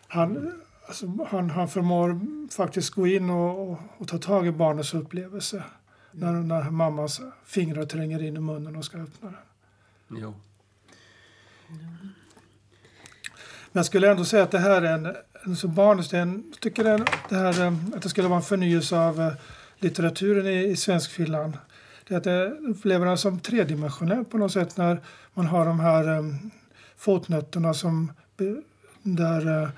[0.08, 0.52] han,
[0.86, 5.62] alltså, han, han förmår faktiskt gå in och, och, och ta tag i barnets upplevelse
[6.12, 10.18] när, när mammas fingrar tränger in i munnen och ska öppna den.
[10.20, 10.34] Jo.
[13.72, 16.22] Men jag skulle ändå säga att det här är en, en så barnets, det är
[16.22, 19.34] en, tycker det, det här, att det skulle vara en förnyelse av
[19.84, 21.58] litteraturen i, i Svenskfinland.
[22.08, 25.00] det är att jag upplever den som tredimensionell på något sätt när
[25.34, 26.50] man har de här um,
[26.96, 28.12] fotnötterna som
[29.02, 29.68] där uh,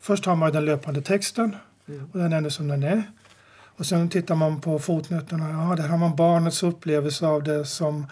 [0.00, 1.56] först har man den löpande texten
[1.88, 2.10] mm.
[2.12, 3.02] och den är som den är.
[3.78, 8.06] Och sen tittar man på fotnötterna, ja där har man barnets upplevelse av det som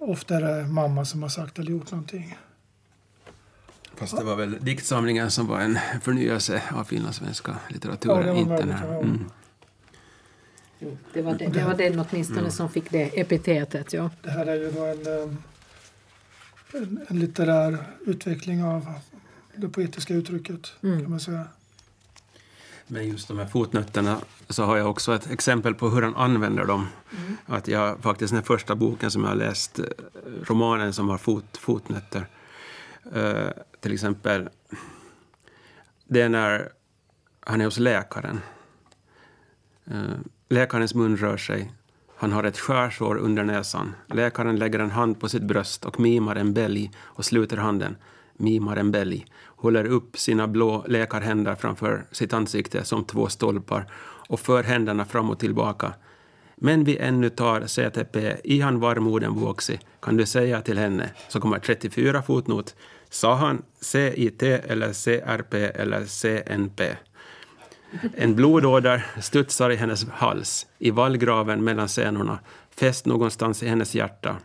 [0.00, 2.38] ofta är det mamma som har sagt eller gjort någonting.
[3.94, 8.72] Fast det var väl diktsamlingen som var en förnyelse av finlandssvenska litteraturen, ja, inte den
[8.72, 8.98] här.
[8.98, 9.30] Mm.
[11.12, 12.50] Det var, det, det var den åtminstone mm.
[12.50, 13.92] som fick det epitetet.
[13.92, 14.10] Ja.
[14.22, 15.34] Det här är ju då en, eh,
[16.72, 18.94] en, en litterär utveckling av
[19.56, 20.72] det poetiska uttrycket.
[20.82, 21.00] Mm.
[21.00, 21.44] kan man säga.
[22.86, 24.18] Men just de här fotnötterna
[24.48, 26.88] så har jag också ett exempel på hur han använder dem.
[27.18, 27.36] Mm.
[27.46, 29.84] Att jag faktiskt den första boken som jag har läst, eh,
[30.42, 32.26] romanen som har fot, fotnötter,
[33.16, 34.48] uh, till exempel,
[36.04, 36.72] det är när
[37.40, 38.40] han är hos läkaren.
[39.90, 40.14] Uh,
[40.52, 41.72] läkarens mun rör sig.
[42.16, 43.94] Han har ett skärsår under näsan.
[44.06, 47.96] Läkaren lägger en hand på sitt bröst och mimar en bälg och sluter handen.
[48.36, 53.86] Mimar en bälg håller upp sina blå läkarhänder framför sitt ansikte som två stolpar
[54.28, 55.92] och för händerna fram och tillbaka.
[56.56, 59.80] Men vi ännu tar CTP i han varmoden vuxi.
[60.00, 62.74] kan du säga till henne, så kommer 34 fotnot,
[63.10, 66.96] sa han CIT eller CRP eller CNP.
[68.16, 72.38] En blodåder studsar i hennes hals, i vallgraven mellan senorna,
[72.76, 74.36] fäst någonstans i hennes hjärta.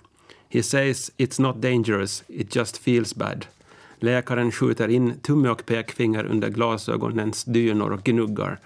[0.50, 3.46] He says it's not dangerous, it just feels bad.
[4.00, 8.60] Läkaren skjuter in tumme och pekfinger under glasögonens dynor och gnuggar.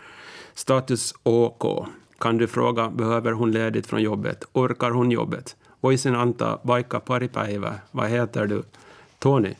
[0.53, 1.87] Status OK.
[2.17, 4.43] Kan du fråga, behöver hon ledigt från jobbet?
[4.53, 5.55] Orkar hon jobbet?
[5.81, 7.73] Voisin anta vaikka paripäivä.
[7.91, 8.63] Vad heter du?
[9.19, 9.53] Tony.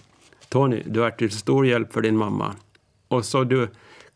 [0.50, 2.56] Tony, du är till stor hjälp för din mamma.
[3.08, 3.68] Och så du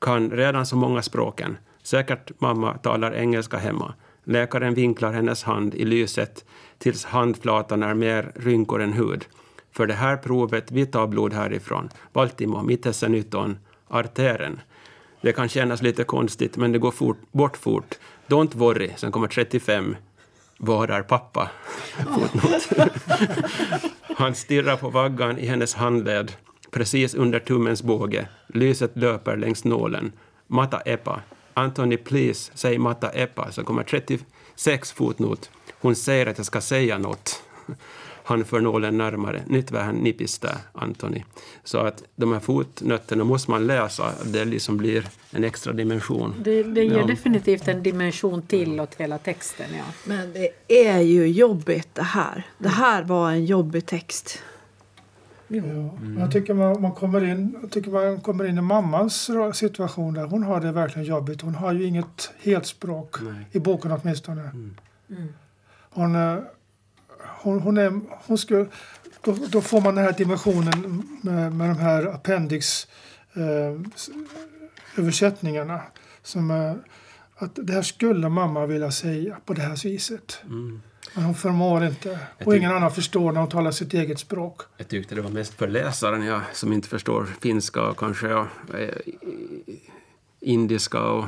[0.05, 1.57] kan redan så många språken.
[1.83, 3.93] Säkert mamma talar engelska hemma.
[4.23, 6.45] Läkaren vinklar hennes hand i lyset
[6.77, 9.25] tills handflatan är mer rynkor än hud.
[9.71, 11.89] För det här provet, vi tar blod härifrån.
[12.13, 14.61] Baltimo, mitessenyton, artären.
[15.21, 17.95] Det kan kännas lite konstigt, men det går fort, bort fort.
[18.27, 19.95] Don't worry, sen kommer 35.
[20.57, 21.49] Var är pappa?
[24.17, 26.31] Han stirrar på vaggan i hennes handled,
[26.71, 28.27] precis under tummens båge.
[28.55, 30.11] Lyset löper längs nålen.
[30.47, 31.21] Mata epa.
[31.53, 33.51] Anthony, please, säg Mata epa.
[33.51, 35.49] Så kommer 36 fotnot.
[35.81, 37.41] Hon säger att jag ska säga något
[38.25, 39.43] han för nålen närmare.
[39.47, 41.25] Nyt vähän nipistää, Antoni.
[41.63, 46.33] Så att de här fotnötterna måste man läsa, det liksom blir en extra dimension.
[46.39, 47.05] Det, det ger ja.
[47.05, 49.67] definitivt en dimension till åt hela texten.
[49.77, 49.83] Ja.
[50.03, 50.49] Men det
[50.87, 52.43] är ju jobbigt det här.
[52.57, 54.39] Det här var en jobbig text.
[55.47, 56.17] Ja, mm.
[56.19, 60.23] Jag tycker man, man, kommer in, jag tycker man kommer in i mammans situation där.
[60.23, 61.41] Hon har det verkligen jobbigt.
[61.41, 63.47] Hon har ju inget helspråk, Nej.
[63.51, 64.41] i boken åtminstone.
[64.41, 64.75] Mm.
[65.09, 65.33] Mm.
[65.89, 66.39] Hon, eh,
[67.41, 68.65] hon, hon, är, hon skulle,
[69.21, 72.87] då, då, får man den här dimensionen med, med de här appendix
[73.33, 73.81] eh,
[74.97, 75.81] översättningarna.
[76.23, 76.73] Som, eh,
[77.37, 80.41] att det här skulle mamma vilja säga på det här viset.
[80.43, 80.81] Mm.
[81.15, 82.19] Men hon förmår inte.
[82.45, 84.61] Och ingen annan förstår när hon talar sitt eget språk.
[84.77, 88.47] Jag tyckte det var mest för läsaren, ja, som inte förstår finska och kanske ja,
[88.73, 88.89] eh,
[90.39, 91.25] indiska och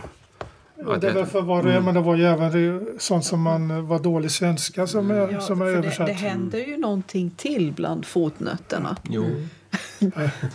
[0.86, 3.42] Ja, det är väl för vad det är, men det var ju även sånt som
[3.42, 6.08] man var dålig svenska som är, ja, som är översatt.
[6.08, 8.98] Det, det händer ju någonting till bland fotnötterna.
[9.10, 9.24] Jo.
[9.24, 9.50] Mm.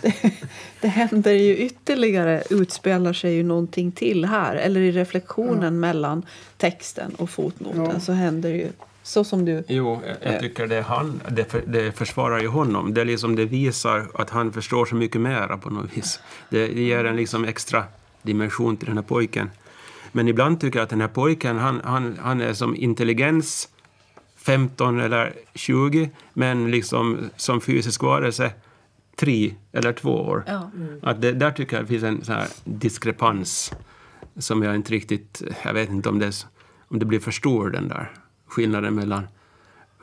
[0.01, 0.15] det,
[0.81, 4.55] det händer ju ytterligare, utspelar sig ju någonting till här.
[4.55, 5.71] Eller i reflektionen ja.
[5.71, 6.25] mellan
[6.57, 7.99] texten och fotnoten ja.
[7.99, 8.67] så händer ju
[9.03, 9.63] så som du...
[9.67, 12.93] Jo, jag, tycker det, han, det, för, det försvarar ju honom.
[12.93, 16.19] Det, liksom, det visar att han förstår så mycket mera på något vis.
[16.49, 17.83] Det, det ger en liksom extra
[18.21, 19.51] dimension till den här pojken.
[20.11, 23.69] Men ibland tycker jag att den här pojken, han, han, han är som intelligens
[24.37, 28.51] 15 eller 20, men liksom som fysisk varelse
[29.15, 30.43] tre eller två år.
[30.47, 30.71] Ja.
[30.75, 30.99] Mm.
[31.03, 33.73] Att det, där tycker jag det finns en sån här diskrepans
[34.37, 35.41] som jag inte riktigt...
[35.63, 36.45] Jag vet inte om det,
[36.87, 38.11] om det blir för stor, den där
[38.53, 39.27] skillnaden mellan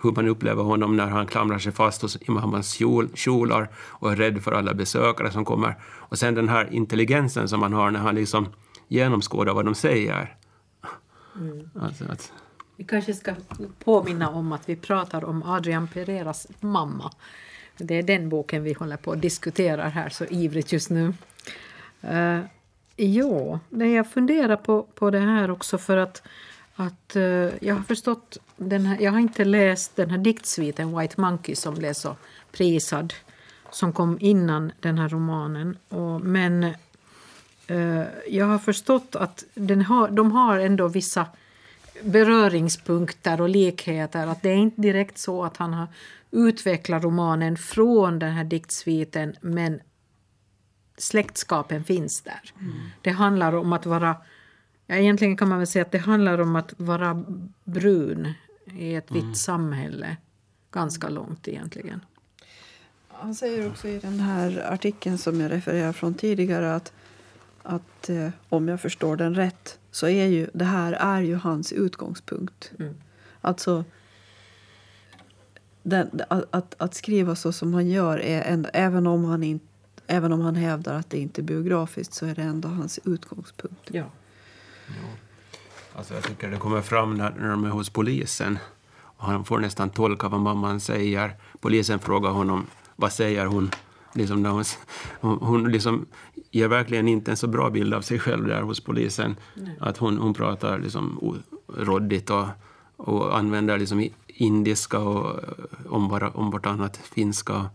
[0.03, 2.79] hur man upplever honom när han klamrar sig fast hos imamens
[3.15, 5.75] kjolar och är rädd för alla besökare som kommer.
[5.83, 8.49] Och sen den här intelligensen som han har när han liksom
[8.89, 10.37] genomskåda vad de säger.
[11.37, 11.71] Mm.
[11.81, 12.33] Alltså att...
[12.77, 13.35] Vi kanske ska
[13.85, 17.13] påminna om att vi pratar om Adrian Pereiras mamma.
[17.77, 21.15] Det är den boken vi håller på att diskutera här så ivrigt just nu.
[22.11, 22.41] Uh,
[22.97, 26.23] jo, jag funderar på, på det här också för att,
[26.81, 31.21] att uh, jag har förstått den här, jag har inte läst den här diktsviten White
[31.21, 32.17] Monkey som blev så
[32.53, 33.15] prisad
[33.71, 35.77] som kom innan den här romanen.
[35.89, 36.75] Och, men
[37.71, 41.27] Eh, jag har förstått att den har, de har ändå vissa
[42.03, 44.27] beröringspunkter och likheter.
[44.27, 45.89] Att det är inte direkt så att han har
[46.31, 49.81] utvecklat romanen från den här diktsviten men
[50.97, 52.53] släktskapen finns där.
[52.61, 52.73] Mm.
[53.03, 54.17] Det handlar om att vara
[54.91, 57.25] Ja, egentligen kan man väl säga att det handlar om att vara
[57.65, 58.33] brun
[58.77, 59.35] i ett vitt mm.
[59.35, 60.17] samhälle.
[60.71, 62.05] Ganska långt egentligen.
[63.09, 66.93] Han säger också i den här artikeln som jag refererade från tidigare att,
[67.63, 71.73] att eh, om jag förstår den rätt så är ju det här är ju hans
[71.73, 72.73] utgångspunkt.
[72.79, 72.95] Mm.
[73.41, 73.85] Alltså
[75.83, 79.61] den, att, att, skriva så som han gör, är en, även, om han in,
[80.07, 83.91] även om han hävdar att det inte är biografiskt så är det ändå hans utgångspunkt.
[83.93, 84.05] Ja.
[84.97, 85.09] Ja.
[85.95, 88.59] Alltså jag tycker det kommer fram när, när de är hos polisen.
[89.03, 91.37] Och han får nästan tolka vad mamman säger.
[91.61, 93.71] Polisen frågar honom vad säger hon.
[94.13, 94.65] Liksom hon,
[95.21, 96.07] hon, hon liksom
[96.51, 99.37] ger verkligen inte en så bra bild av sig själv där hos polisen.
[99.55, 99.77] Nej.
[99.81, 101.35] Att hon, hon pratar liksom
[101.77, 102.47] råddigt och,
[102.97, 105.41] och använder liksom indiska och
[105.89, 107.67] om, bara, om vartannat finska.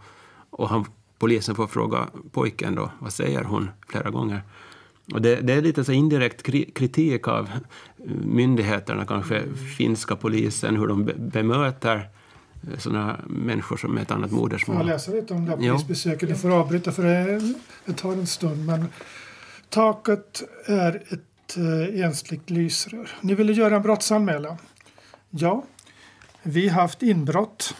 [0.49, 0.85] Och han,
[1.19, 4.43] polisen får fråga pojken då, vad säger hon, flera gånger.
[5.13, 7.49] Och det, det, är lite så indirekt kritik av
[8.23, 9.43] myndigheterna, kanske
[9.77, 12.09] finska polisen, hur de bemöter
[12.77, 14.77] sådana människor som med ett annat modersmål.
[14.77, 16.29] Jag läsa lite om det här polisbesöket.
[16.29, 17.53] Du får avbryta för det,
[17.85, 18.65] det tar en stund.
[18.65, 18.85] Men
[19.69, 23.09] taket är ett eh, ensligt lysrör.
[23.21, 24.57] Ni ville göra en brottsanmälan?
[25.29, 25.63] Ja.
[26.43, 27.75] Vi haft inbrott.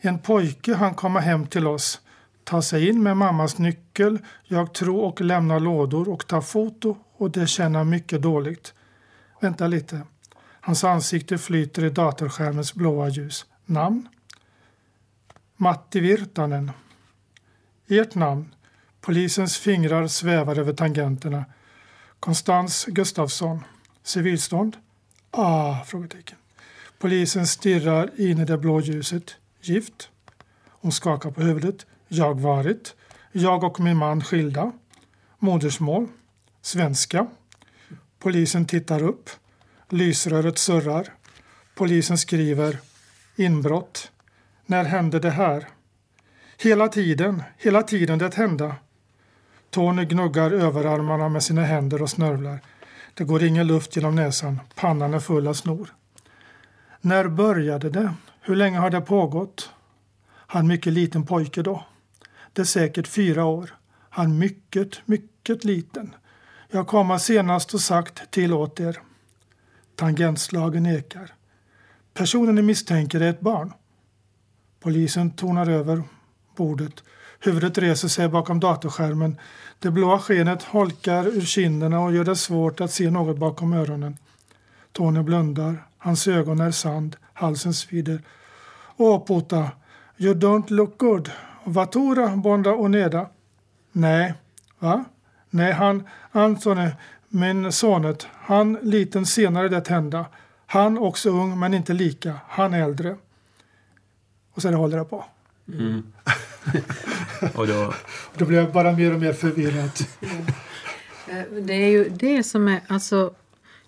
[0.00, 2.00] En pojke han komma hem till oss,
[2.48, 7.30] ta sig in med mammas nyckel, jag tror och lämna lådor och ta foto och
[7.30, 8.74] det känner mycket dåligt.
[9.40, 10.00] Vänta lite.
[10.60, 13.46] Hans ansikte flyter i datorskärmens blåa ljus.
[13.66, 14.08] Namn?
[15.56, 16.70] Matti Virtanen.
[17.88, 18.54] Ert namn?
[19.00, 21.44] Polisens fingrar svävar över tangenterna.
[22.20, 23.64] Konstans Gustafsson.
[24.02, 24.76] Civilstånd?
[25.30, 26.38] Ah, frågetecken.
[26.98, 29.36] Polisen stirrar in i det blå ljuset.
[29.60, 30.10] Gift?
[30.68, 31.86] Hon skakar på huvudet.
[32.08, 32.94] Jag varit.
[33.32, 34.72] Jag och min man skilda.
[35.38, 36.08] Modersmål?
[36.62, 37.26] Svenska.
[38.18, 39.30] Polisen tittar upp.
[39.88, 41.14] Lysröret surrar.
[41.74, 42.78] Polisen skriver
[43.36, 44.12] inbrott.
[44.66, 45.68] När hände det här?
[46.58, 48.74] Hela tiden, hela tiden det hände.
[49.70, 52.60] Tony gnuggar överarmarna med sina händer och snörvlar.
[53.14, 54.60] Det går ingen luft genom näsan.
[54.74, 55.94] Pannan är full av snor.
[57.00, 58.14] När började det?
[58.40, 59.70] Hur länge har det pågått?
[60.30, 61.84] Han mycket liten pojke då.
[62.58, 63.74] Det är säkert fyra år.
[64.10, 66.14] Han mycket, mycket liten.
[66.70, 68.98] Jag kommer senast och sagt till åt er.
[69.96, 71.34] Tangentslagen ekar.
[72.14, 73.72] Personen ni misstänker är ett barn.
[74.80, 76.02] Polisen tonar över
[76.56, 77.02] bordet.
[77.40, 79.36] Huvudet reser sig bakom datorskärmen.
[79.78, 84.16] Det blåa skenet holkar ur kinderna och gör det svårt att se något bakom öronen.
[84.92, 85.86] Tony blundar.
[85.98, 87.16] Hans ögon är sand.
[87.32, 88.22] Halsen svider.
[88.96, 89.70] Åh, Pota,
[90.16, 91.30] You don't look good.
[91.72, 93.26] Vatura bonda och neda.
[93.92, 94.34] Nej.
[94.78, 95.04] Va?
[95.50, 96.90] Nej, han, Antoni,
[97.28, 100.26] min sonet, han liten senare det hända.
[100.66, 102.40] Han också ung men inte lika.
[102.48, 103.16] Han äldre.
[104.54, 105.24] Och sen håller det på.
[105.72, 106.12] Mm.
[107.54, 107.94] och då...
[108.36, 109.90] då blir jag bara mer och mer förvirrad.
[111.28, 113.34] Eh, det är ju det som är, alltså,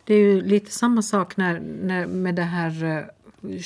[0.04, 3.60] det är ju lite samma sak när, när med det här uh,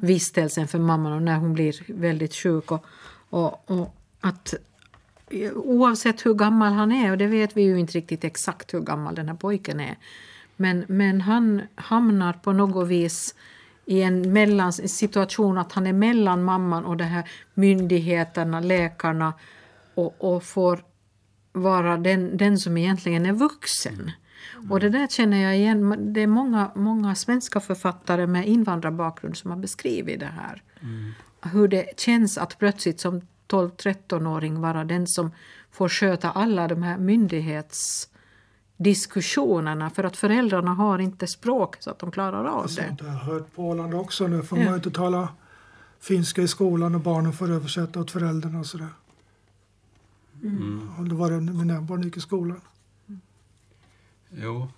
[0.00, 2.72] vistelsen för mamman och när hon blir väldigt sjuk.
[2.72, 2.86] Och,
[3.30, 4.54] och, och att
[5.54, 9.14] oavsett hur gammal han är, och det vet vi ju inte riktigt exakt hur gammal
[9.14, 9.96] den här pojken är,
[10.56, 13.34] men, men han hamnar på något vis
[13.84, 19.32] i en mellan, situation att han är mellan mamman och de här myndigheterna, läkarna
[19.94, 20.84] och, och får
[21.52, 24.10] vara den, den som egentligen är vuxen.
[24.56, 24.72] Mm.
[24.72, 26.12] Och det där känner jag igen.
[26.14, 30.62] Det är många, många svenska författare med invandrarbakgrund som har beskrivit det här.
[30.80, 31.12] Mm.
[31.42, 35.30] Hur det känns att plötsligt som 12-13-åring vara den som
[35.70, 38.08] får sköta alla de här myndighets
[38.76, 42.68] diskussionerna för att föräldrarna har inte språk så att de klarar av det.
[42.68, 44.26] Sånt har jag hört på Åland också.
[44.26, 44.64] Nu får ja.
[44.64, 45.28] man inte tala
[46.00, 48.88] finska i skolan och barnen får översätta åt föräldrarna och sådär.
[50.42, 50.90] Mm.
[50.98, 52.60] Och då var det mina barn gick i skolan.
[54.30, 54.68] Jo,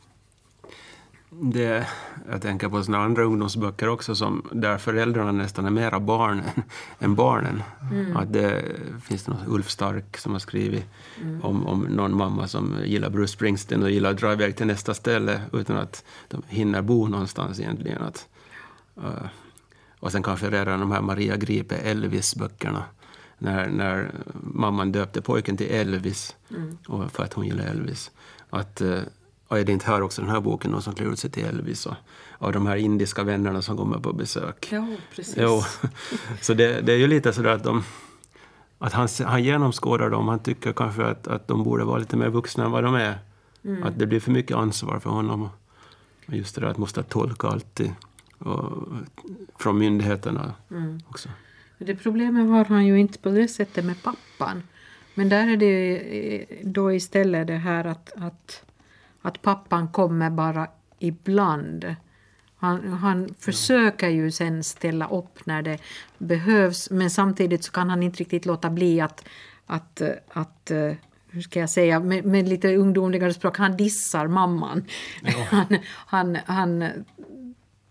[1.31, 1.87] det,
[2.31, 6.43] jag tänker på såna andra ungdomsböcker också som, där föräldrarna nästan är mera barn
[6.99, 7.63] än barnen.
[7.91, 8.17] Mm.
[8.17, 8.63] Att det
[9.03, 10.85] finns något Ulf Stark som har skrivit
[11.21, 11.43] mm.
[11.43, 14.95] om, om någon mamma som gillar Bruce Springsteen och gillar att dra iväg till nästa
[14.95, 18.03] ställe utan att de hinner bo någonstans egentligen.
[18.03, 18.29] Att,
[18.99, 19.27] uh,
[20.01, 22.83] och sen kanske redan de här Maria Gripe Elvis-böckerna
[23.39, 24.11] när, när
[24.43, 26.79] mamman döpte pojken till Elvis mm.
[26.89, 28.11] och för att hon gillar Elvis.
[28.51, 28.99] Att, och
[29.59, 31.87] är det inte här också den här boken någon som klär ut sig till Elvis
[31.87, 31.95] och,
[32.31, 34.69] och de här indiska vännerna som kommer på besök.
[34.73, 35.35] Ja, precis.
[35.39, 35.63] Jo.
[36.41, 37.83] Så det, det är ju lite sådär att de
[38.83, 40.29] att han, han genomskådar dem.
[40.29, 43.19] Han tycker kanske att, att de borde vara lite mer vuxna än vad de är.
[43.65, 43.83] Mm.
[43.83, 45.49] Att det blir för mycket ansvar för honom.
[46.27, 47.93] Och just det där att måste tolka alltid.
[48.39, 48.73] Och,
[49.59, 51.01] från myndigheterna mm.
[51.09, 51.29] också.
[51.79, 54.63] Det problemet har han ju inte på det sättet med pappan.
[55.15, 58.63] Men där är det då istället det här att, att,
[59.23, 60.69] att pappan kommer bara
[60.99, 61.95] ibland.
[62.57, 65.79] Han, han försöker ju sen ställa upp när det
[66.19, 69.25] behövs men samtidigt så kan han inte riktigt låta bli att,
[69.67, 70.71] att, att
[71.31, 74.85] hur ska jag säga, med, med lite ungdomligare språk, han dissar mamman.
[75.23, 75.47] Ja.
[75.51, 76.91] Han, han, han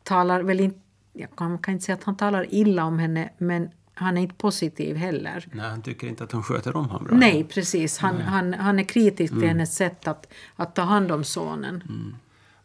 [0.04, 0.80] talar väl inte,
[1.14, 3.70] jag kan, kan inte säga att han talar illa om henne men
[4.00, 5.48] han är inte positiv heller.
[5.52, 7.18] Nej, han tycker inte att hon sköter om honom bra.
[7.18, 7.98] Nej, precis.
[7.98, 8.26] Han, Nej.
[8.26, 9.42] han, han är kritisk mm.
[9.42, 11.84] till hennes sätt att, att ta hand om sonen.
[11.90, 12.16] Mm.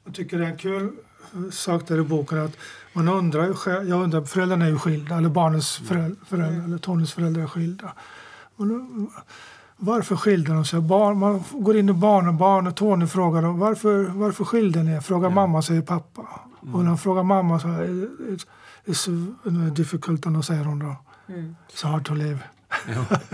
[0.04, 0.92] Jag tycker det är en kul
[1.52, 2.56] sak där i boken att
[2.92, 7.42] man undrar jag undrar, föräldrarna är ju skilda, eller barnens föräldrar, föräldrar eller Tonys föräldrar
[7.42, 7.92] är skilda.
[8.56, 9.10] Men,
[9.76, 10.80] varför skilde de sig?
[10.80, 14.82] Barn, man går in i barn och barn och Tony frågar dem, varför, varför skilde
[14.82, 15.00] ni?
[15.00, 15.34] Frågar ja.
[15.34, 16.22] mamma säger pappa.
[16.62, 16.74] Mm.
[16.74, 18.46] Och när han frågar mamma så är it's,
[18.84, 20.96] it's difficult, och säger hon då.
[21.28, 21.56] Mm.
[21.68, 22.38] It's hard to live.
[22.68, 23.18] Ja.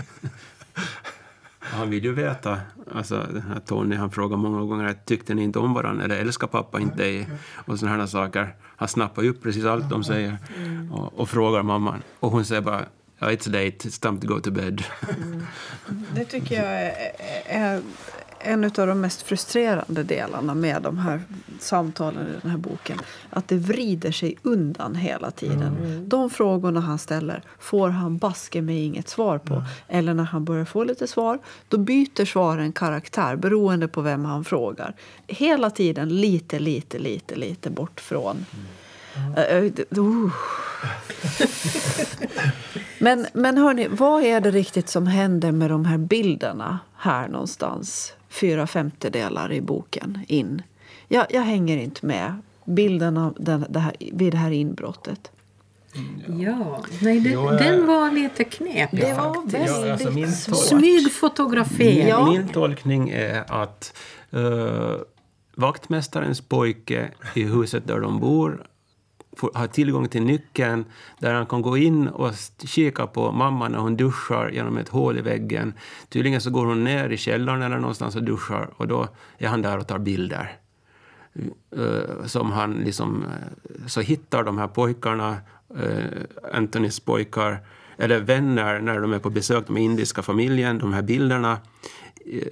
[1.59, 2.59] Han vill ju veta,
[2.95, 3.27] alltså
[3.65, 7.29] Tony han frågar många gånger tyckte ni inte om varandra eller älskar pappa inte dig?
[7.53, 8.55] Och sådana här saker.
[8.75, 10.91] Han snappar ju upp precis allt de säger mm.
[10.91, 12.03] och, och, frågar mamman.
[12.19, 12.85] Och hon säger bara
[13.19, 14.83] it's late, it's time to go to bed.
[15.17, 15.45] Mm.
[16.15, 16.93] Det tycker jag är,
[17.45, 17.81] är
[18.43, 21.21] en av de mest frustrerande delarna med de här
[21.59, 22.99] samtalen i den här boken.
[23.29, 25.77] Att det vrider sig undan hela tiden.
[25.77, 26.09] Mm.
[26.09, 29.53] De frågorna han ställer får han baske med inget svar på.
[29.53, 29.65] Mm.
[29.87, 34.43] Eller när han börjar få lite svar, då byter svaren karaktär beroende på vem han
[34.43, 34.95] frågar.
[35.27, 38.45] Hela tiden lite, lite, lite, lite bort från...
[38.53, 38.65] Mm.
[39.37, 40.31] Uh, uh.
[42.99, 48.13] men men hörni, vad är det riktigt som händer med de här bilderna här någonstans?
[48.31, 50.61] Fyra femtedelar i boken in.
[51.07, 55.31] Jag, jag hänger inte med bilden av den, det här, vid det här inbrottet.
[55.95, 59.71] Mm, ja, nej, det, jag, den var lite knepig det faktiskt.
[59.71, 62.07] Var ja, alltså min Smygfotografering.
[62.07, 62.31] Ja.
[62.31, 63.97] Min tolkning är att
[64.33, 64.95] uh,
[65.55, 68.67] vaktmästarens pojke i huset där de bor
[69.53, 70.85] har tillgång till nyckeln
[71.19, 72.33] där han kan gå in och
[72.65, 75.73] kika på mamman när hon duschar genom ett hål i väggen.
[76.09, 79.07] Tydligen så går hon ner i källaren eller någonstans och duschar och då
[79.37, 80.57] är han där och tar bilder.
[81.77, 85.37] Eh, som han liksom, eh, så hittar de här pojkarna,
[85.77, 87.59] eh, Antonys pojkar,
[87.97, 91.57] eller vänner när de är på besök, de indiska familjen, de här bilderna.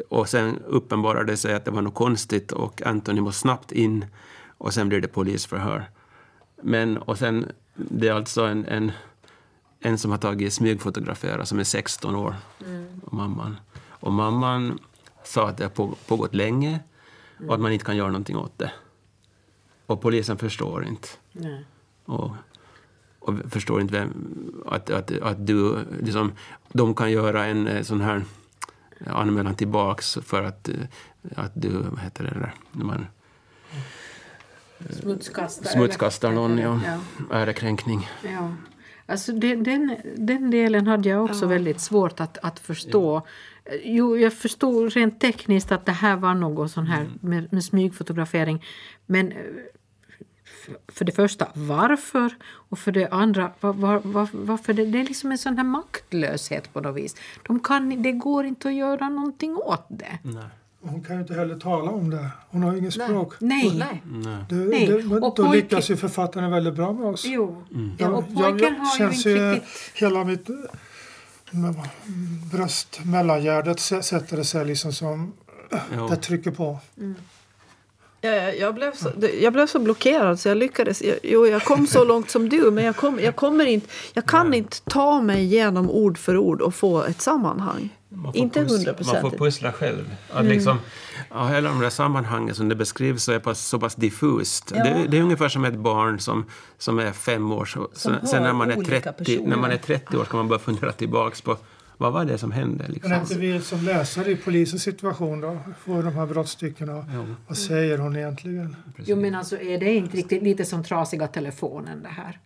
[0.09, 4.05] Och sen uppenbarar det sig att det var något konstigt och Anthony måste snabbt in
[4.57, 5.89] och sen blir det polisförhör.
[6.61, 8.91] Men, och sen, det är alltså en, en,
[9.79, 12.35] en som har tagit smygfotografera som är 16 år,
[12.65, 13.01] mm.
[13.05, 13.57] och mamman.
[13.89, 14.79] Och mamman
[15.23, 16.79] sa att det har pågått länge
[17.47, 18.71] och att man inte kan göra någonting åt det.
[19.85, 21.07] Och polisen förstår inte.
[21.31, 21.65] Nej.
[22.05, 22.31] Och,
[23.19, 24.13] och förstår inte vem,
[24.65, 26.31] att, att, att du, liksom,
[26.69, 28.23] de kan göra en eh, sån här
[29.07, 30.75] anmälan tillbaks för att, eh,
[31.35, 33.05] att du, vad heter det där, man
[34.89, 36.79] Smutskastar, smutskastar någon, ja.
[36.85, 37.35] ja.
[37.35, 38.09] Ärekränkning.
[38.23, 38.53] Ja.
[39.05, 41.49] Alltså den, den, den delen hade jag också ja.
[41.49, 43.15] väldigt svårt att, att förstå.
[43.15, 43.79] Ja.
[43.83, 47.19] Jo, jag förstod rent tekniskt att det här var något sån här mm.
[47.21, 48.65] med, med smygfotografering.
[49.05, 49.33] Men
[50.87, 52.35] för det första, varför?
[52.43, 54.73] Och för det andra, var, var, var, varför?
[54.73, 57.15] Det, det är liksom en sån här maktlöshet på något vis.
[57.47, 60.19] De kan, det går inte att göra någonting åt det.
[60.23, 60.43] Nej.
[60.81, 62.29] Hon kan ju inte heller tala om det.
[62.49, 63.33] Hon har inget språk.
[63.39, 63.71] Nej.
[63.75, 64.03] Nej.
[64.49, 64.87] Det, Nej.
[64.87, 65.51] Det, då pojken...
[65.51, 67.25] lyckas ju författaren väldigt bra med oss.
[67.25, 67.63] Jo.
[67.71, 67.91] Mm.
[67.97, 69.69] Ja, och pojken jag, har känns ju inte riktigt...
[69.93, 70.47] Hela mitt
[72.51, 75.33] bröst, mellangärdet sätter det sig liksom som...
[75.95, 76.07] Jo.
[76.07, 76.79] Det trycker på.
[76.97, 77.15] Mm.
[78.21, 79.11] Jag, jag, blev så,
[79.41, 81.01] jag blev så blockerad så jag lyckades.
[81.01, 84.25] Jag, jo, jag kom så långt som du, men jag, kom, jag, kommer inte, jag
[84.25, 87.89] kan inte ta mig igenom ord för ord och få ett sammanhang.
[88.33, 89.21] Inte hundra procent.
[89.21, 90.15] Man får pussla själv.
[90.29, 90.51] Att mm.
[90.51, 90.79] liksom,
[91.29, 94.71] ja, hela de där sammanhangen som det beskrivs så är pass, så pass diffust.
[94.75, 94.83] Ja.
[94.83, 96.45] Det, det, är ungefär som ett barn som,
[96.77, 97.65] som är fem år.
[97.65, 100.59] Så, så sen när man, är 30, när man är 30 år kan man börja
[100.59, 101.57] fundera tillbaka på
[101.97, 102.85] vad var det som hände?
[102.87, 103.11] Liksom?
[103.11, 107.05] Men inte vi som läsare i polisens situation då, får de här brottstyckena.
[107.47, 108.75] Vad säger hon egentligen?
[108.97, 112.39] Jo men alltså är det inte riktigt lite som trasiga telefonen det här?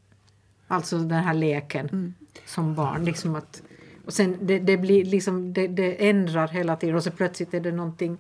[0.68, 2.14] Alltså den här leken mm.
[2.45, 3.05] som barn.
[3.05, 3.61] Liksom att,
[4.06, 7.60] och sen det, det blir liksom, det, det, ändrar hela tiden och så plötsligt är
[7.60, 8.18] det någonting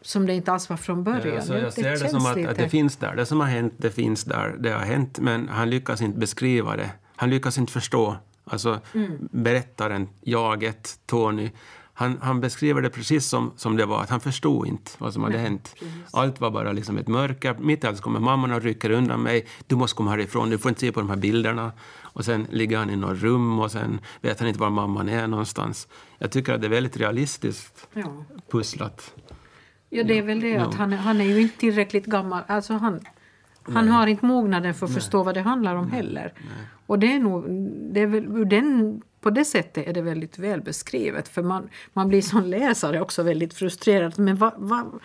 [0.00, 1.34] som det inte alls var från början.
[1.34, 3.16] Ja, så jag ser det, känns som att, att det finns där.
[3.16, 4.56] Det som har hänt, det finns där.
[4.58, 6.90] Det har hänt, men han lyckas inte beskriva det.
[7.16, 8.16] Han lyckas inte förstå.
[8.44, 9.28] Alltså Mm.
[9.30, 11.50] berättaren, jaget, Tony.
[11.92, 14.02] Han, han beskriver det precis som, som det var.
[14.02, 15.74] Att han förstod inte vad som hade hänt.
[16.10, 17.56] Allt var bara liksom ett mörker.
[17.58, 19.46] Mitt i allt kommer mamman och rycker undan mig.
[19.66, 20.50] Du måste komma härifrån.
[20.50, 21.72] Du får inte se på de här bilderna.
[22.18, 25.26] Och sen ligger han i något rum och sen vet han inte var mamman är
[25.26, 25.88] någonstans.
[26.18, 28.24] Jag tycker att det är väldigt realistiskt Ja.
[28.50, 29.14] pusslat.
[29.90, 30.78] Ja, det är väl det att Ja.
[30.78, 32.42] han, han är ju inte tillräckligt gammal.
[32.46, 33.00] Alltså han,
[33.62, 36.32] han har inte mognaden för att förstå vad det handlar om heller.
[36.86, 37.44] Och det är nog,
[37.94, 41.28] det är väl, ur den, på det sättet är det väldigt väl beskrivet.
[41.28, 44.18] För man, man blir som läsare också väldigt frustrerad.
[44.18, 45.00] Men vad, vad,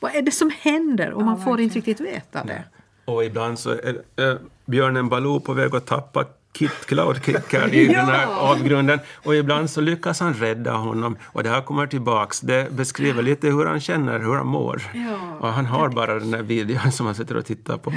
[0.00, 1.10] vad är det som händer?
[1.12, 2.64] Och man får inte riktigt veta det.
[3.04, 4.34] Och ibland så är äh,
[4.66, 6.24] björnen Baloo på väg att tappa
[6.58, 9.00] Kit Cloudkicker i den här avgrunden.
[9.14, 11.16] Och ibland så lyckas han rädda honom.
[11.24, 12.40] Och det här kommer tillbaks.
[12.40, 14.82] Det beskriver lite hur han känner, hur han mår.
[14.94, 15.38] Ja.
[15.40, 17.92] Och han har bara den där videon som han sitter och tittar på.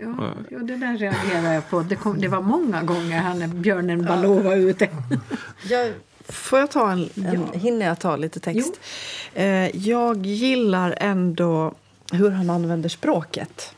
[0.00, 1.80] Ja, ja, det där reagerar jag på.
[1.80, 4.88] Det, kom, det var många gånger han när björnen Baloo var ute.
[5.70, 5.92] Jag,
[6.28, 8.80] får jag ta en, en hinner jag ta lite text?
[9.34, 11.74] Eh, jag gillar ändå
[12.12, 13.74] hur han använder språket.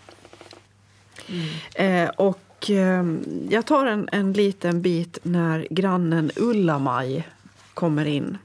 [1.74, 3.04] Eh, och eh,
[3.48, 7.28] jag tar en, en liten bit när grannen Ulla-Maj
[7.74, 8.38] kommer in.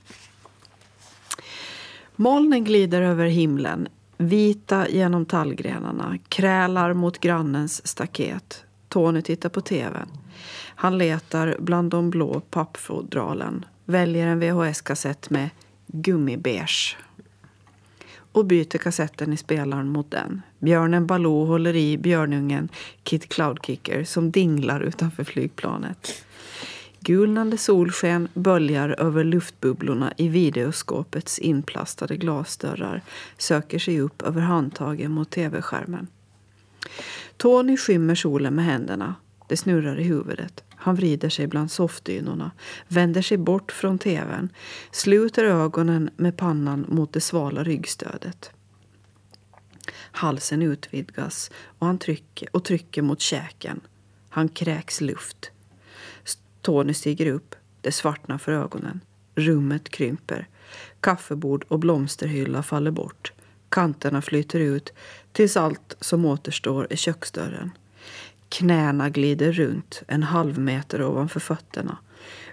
[2.15, 8.63] Molnen glider över himlen, vita genom tallgrenarna, krälar mot grannens staket.
[8.89, 10.09] Tony tittar på tvn.
[10.75, 15.49] Han letar bland de blå pappfodralen, väljer en VHS-kassett med
[15.87, 16.97] gummibeige
[18.31, 20.41] och byter kassetten i spelaren mot den.
[20.59, 22.69] Björnen Baloo håller i björnungen
[23.03, 26.25] Kid Cloudkicker som dinglar utanför flygplanet.
[26.99, 33.01] Gulnande solsken böljar över luftbubblorna i videoskåpets inplastade glasdörrar
[33.37, 36.07] söker sig upp över handtagen mot tv-skärmen.
[37.37, 39.15] Tony skymmer solen med händerna.
[39.49, 40.63] Det snurrar i huvudet.
[40.75, 42.51] Han vrider sig bland soffdynorna,
[42.87, 44.49] vänder sig bort från tvn,
[44.91, 48.51] sluter ögonen med pannan mot det svala ryggstödet.
[49.91, 53.81] Halsen utvidgas och han trycker, och trycker mot käken.
[54.29, 55.51] Han kräks luft.
[56.61, 57.55] Tony stiger upp.
[57.81, 59.01] Det svartnar för ögonen.
[59.35, 60.47] Rummet krymper.
[60.99, 63.33] Kaffebord och blomsterhylla faller bort.
[63.69, 64.93] Kanterna flyter ut
[65.31, 67.71] tills allt som återstår är köksdörren.
[68.49, 71.97] Knäna glider runt en halv meter ovanför fötterna.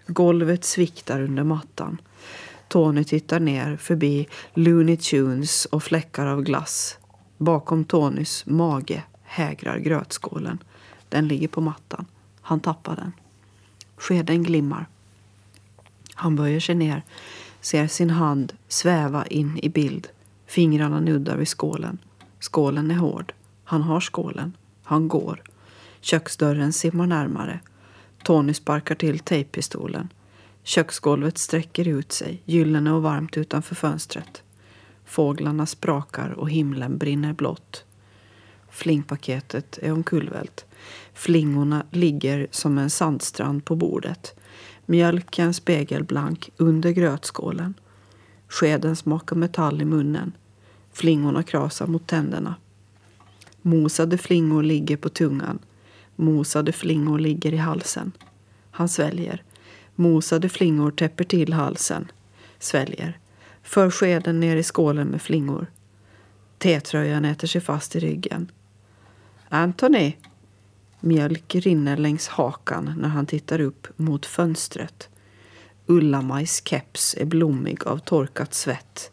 [0.06, 2.00] Golvet sviktar under mattan.
[2.68, 6.98] Tony tittar ner förbi Looney Tunes och fläckar av glass.
[7.38, 10.58] Bakom Tonys mage hägrar grötskålen.
[11.08, 12.06] Den ligger på mattan.
[12.40, 13.12] Han tappar den.
[13.96, 14.86] Skeden glimmar.
[16.14, 17.02] Han böjer sig ner,
[17.60, 20.08] ser sin hand sväva in i bild.
[20.46, 21.98] Fingrarna nuddar vid skålen.
[22.40, 23.32] Skålen är hård.
[23.64, 24.52] Han har skålen.
[24.82, 25.42] Han går.
[26.06, 27.60] Köksdörren simmar närmare.
[28.24, 30.08] Tony sparkar till tejppistolen.
[30.62, 34.42] Köksgolvet sträcker ut sig, gyllene och varmt utanför fönstret.
[35.04, 37.84] Fåglarna sprakar och himlen brinner blått.
[38.70, 40.64] Flingpaketet är omkullvält.
[41.14, 44.34] Flingorna ligger som en sandstrand på bordet.
[44.86, 47.74] Mjölken spegelblank under grötskålen.
[48.48, 50.32] Skeden smakar metall i munnen.
[50.92, 52.54] Flingorna krasar mot tänderna.
[53.62, 55.58] Mosade flingor ligger på tungan.
[56.16, 58.12] Mosade flingor ligger i halsen.
[58.70, 59.42] Han sväljer.
[59.94, 62.10] Mosade flingor täpper till halsen.
[62.58, 63.18] Sväljer.
[63.62, 65.66] För skeden ner i skålen med flingor.
[66.58, 68.50] Tetröjan äter sig fast i ryggen.
[69.48, 70.12] Anthony!
[71.00, 75.08] Mjölk rinner längs hakan när han tittar upp mot fönstret.
[75.86, 79.10] Ulla-Majs keps är blommig av torkat svett.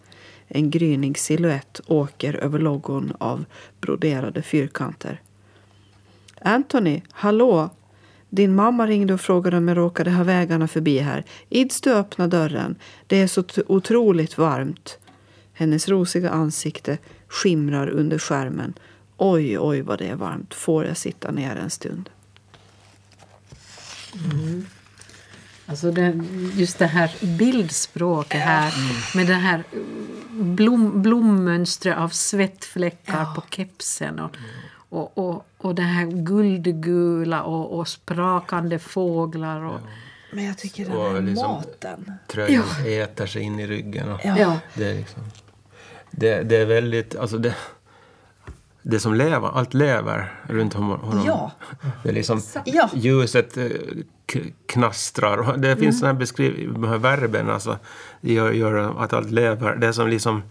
[0.47, 3.45] En grynig siluett åker över loggon av
[3.81, 5.21] broderade fyrkanter.
[6.43, 7.69] Anthony, hallå!
[8.29, 11.25] Din mamma ringde och frågade om jag råkade ha vägarna förbi här.
[11.49, 12.75] Ids du öppna dörren?
[13.07, 14.97] Det är så otroligt varmt.
[15.53, 18.73] Hennes rosiga ansikte skimrar under skärmen.
[19.17, 20.53] Oj, oj vad det är varmt.
[20.53, 22.09] Får jag sitta ner en stund?
[25.65, 26.23] Alltså det,
[26.53, 28.73] just det här bildspråket här
[29.15, 29.63] med det här
[30.29, 34.35] blom, blommönstret av svettfläckar på kepsen och,
[34.89, 39.61] och, och, och det här guldgula och, och sprakande fåglar.
[39.66, 39.80] Och,
[40.32, 42.11] Men jag tycker den här liksom- maten.
[42.28, 44.11] Tröjan äter sig in i ryggen.
[44.11, 44.57] Och ja.
[44.74, 45.24] det, är liksom,
[46.11, 47.16] det, det är väldigt...
[47.16, 47.55] Alltså det,
[48.82, 51.24] det som lever, allt lever runt honom.
[51.26, 51.51] Ja.
[52.03, 52.89] Det är liksom Ja.
[52.93, 53.68] ljuset eh,
[54.66, 55.38] knastrar.
[55.38, 57.78] Och Det finns sådana här beskriv, de här verben, alltså,
[58.22, 59.76] gör, gör att allt lever.
[59.76, 60.43] Det är som liksom,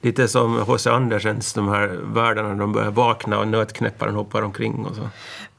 [0.00, 0.90] lite som H.C.
[0.90, 5.08] Andersens, de här världarna, de börjar vakna och nötknäpparen hoppar omkring och så.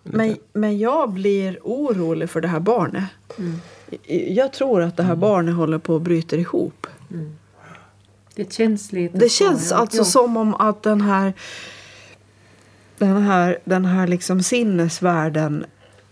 [0.03, 3.03] Men, men jag blir orolig för det här barnet.
[4.27, 6.87] Jag tror att det här barnet håller på att bryta ihop.
[8.35, 9.77] Det känns lite Det så, känns ja.
[9.77, 10.03] alltså Ja.
[10.03, 11.33] som om att den här,
[12.97, 15.65] den här, den här liksom sinnesvärlden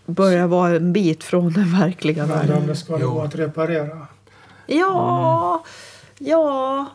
[0.05, 2.57] börjar vara en bit från den verkliga Men världen.
[2.57, 4.07] om det ska gå att reparera.
[4.67, 5.63] Ja,
[6.20, 6.86] ja.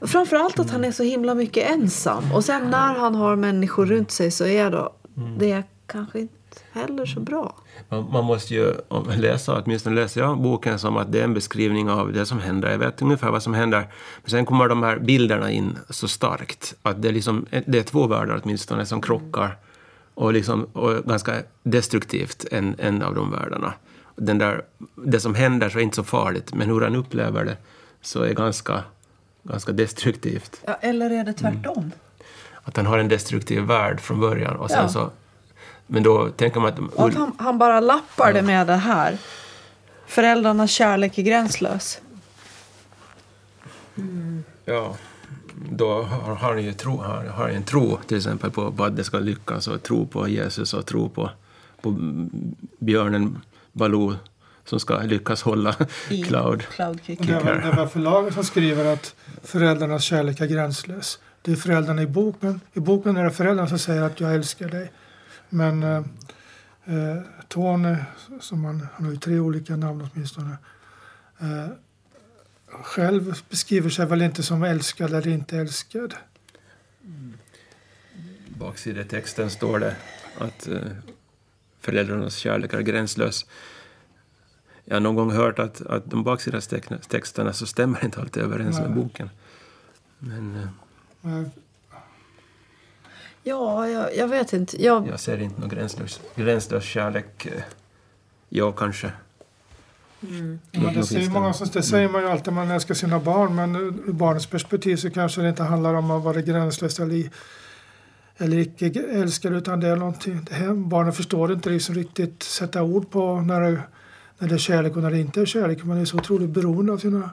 [0.00, 2.32] Framförallt att han är så himla mycket ensam.
[2.32, 4.92] Och sen när han har människor runt sig så är då,
[5.38, 6.34] det kanske inte
[6.72, 7.54] heller så bra.
[7.88, 8.74] Man, man måste ju
[9.16, 12.70] läsa, åtminstone läser jag boken som att det är en beskrivning av det som händer.
[12.70, 13.88] Jag vet ungefär vad som händer.
[14.22, 16.74] Men sen kommer de här bilderna in så starkt.
[16.82, 19.56] Att det är, liksom, det är två världar åtminstone som krockar.
[20.14, 23.72] Och, liksom, och ganska destruktivt, en, en av de världarna.
[24.16, 24.62] Den där,
[24.94, 27.56] det som händer så är inte så farligt, men hur han upplever det
[28.02, 28.84] så är ganska,
[29.42, 30.60] ganska destruktivt.
[30.66, 31.92] Ja, eller är det tvärtom?
[32.62, 34.56] Att han har en destruktiv värld från början.
[34.56, 34.88] Och sen Ja.
[34.88, 35.10] så,
[35.86, 36.78] men då tänker man att...
[36.78, 39.18] Och att han, han bara lappar det med det här.
[40.06, 42.00] Föräldrarnas kärlek är gränslös.
[44.64, 44.96] Ja,
[45.70, 48.96] då har har han ju tro, har, har en tro till exempel på, på att
[48.96, 51.30] det ska lyckas och tro på Jesus och tro på,
[51.82, 51.94] på
[52.78, 53.40] björnen
[53.72, 54.14] Baloo
[54.64, 55.76] som ska lyckas hålla
[56.10, 56.62] I Cloud.
[56.62, 57.24] Cloud Kicker.
[57.24, 61.18] det väl, det väl förlaget som skriver att föräldrarnas kärlek är gränslös.
[61.42, 62.60] Det är föräldrarna i boken.
[62.72, 64.92] I boken är det föräldrarna som säger att jag älskar dig.
[65.48, 65.98] Men eh,
[66.84, 67.96] eh, Tony,
[68.40, 70.56] som han, han har ju tre olika namn åtminstone,
[71.40, 71.66] eh,
[72.82, 76.14] själv beskriver sig väl inte som älskad eller inte älskad.
[78.48, 79.96] baksidetexten står det
[80.38, 80.80] att eh,
[81.80, 83.46] föräldrarnas kärlek är gränslös.
[84.90, 88.90] Jag har någon gång hört att, att de baksidestexterna så stämmer inte alltid överens med
[88.90, 89.02] Nej.
[89.02, 89.30] boken.
[90.18, 90.68] Men
[91.24, 91.42] eh,
[93.42, 94.82] Ja, jag, jag vet inte.
[94.84, 97.46] Jag, jag ser inte någon gränslös, gränslös kärlek.
[97.46, 97.62] Eh,
[98.48, 99.12] jag kanske.
[100.20, 103.54] Men Nog- det, säger många, som- det säger man ju alltid man älskar sina barn
[103.54, 107.30] men ur barnets perspektiv så kanske det inte handlar om att vara gränslös eller, i-
[108.36, 110.44] eller icke älskad utan det är någonting.
[110.48, 113.80] Det här, barnen förstår inte liksom riktigt sätta ord på när det,
[114.40, 115.84] när det är kärlek och när det inte är kärlek.
[115.84, 117.30] Man är så otroligt beroende av sina,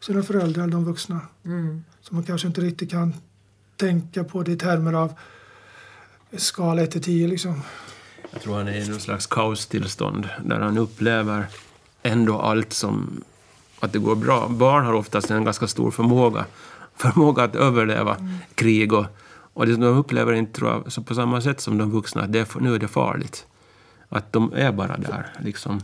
[0.00, 1.20] sina föräldrar, de vuxna.
[1.44, 1.84] Mm.
[2.00, 3.14] Så man kanske inte riktigt kan
[3.76, 5.12] tänka på det i termer av
[6.36, 7.62] skala 1 till 10 liksom.
[8.30, 11.46] Jag tror han är i någon slags kaostillstånd där han upplever
[12.02, 13.24] ändå allt som
[13.80, 14.48] att det går bra.
[14.48, 16.44] Barn har oftast en ganska stor förmåga,
[16.96, 18.16] förmåga att överleva
[18.54, 19.06] krig och,
[19.52, 22.32] och det, de upplever inte tror jag, så på samma sätt som de vuxna att
[22.32, 23.46] det är, nu är det farligt.
[24.08, 25.80] Att de är bara där liksom.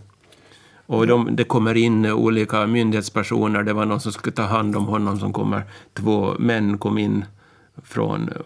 [0.92, 3.62] Och de, det kommer in olika myndighetspersoner.
[3.62, 5.62] Det var någon som skulle ta hand om honom som kommer.
[5.94, 7.24] Två män kom in
[7.82, 8.36] från eh,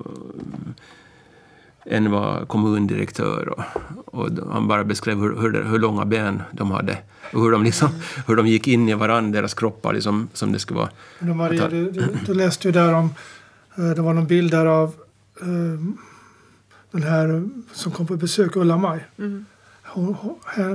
[1.84, 3.62] en var kommundirektör och,
[4.06, 6.98] och han bara beskrev hur, hur, hur långa ben de hade
[7.32, 7.88] och hur de, liksom,
[8.26, 10.90] hur de gick in i varandra, deras kroppar liksom, som det skulle vara.
[11.18, 13.10] Men Maria, du, du, du läste ju där om,
[13.76, 14.94] eh, det var någon bild där av
[15.40, 15.46] eh,
[16.90, 19.04] den här som kom på besök, Ulla-Maj.
[19.18, 19.44] Mm.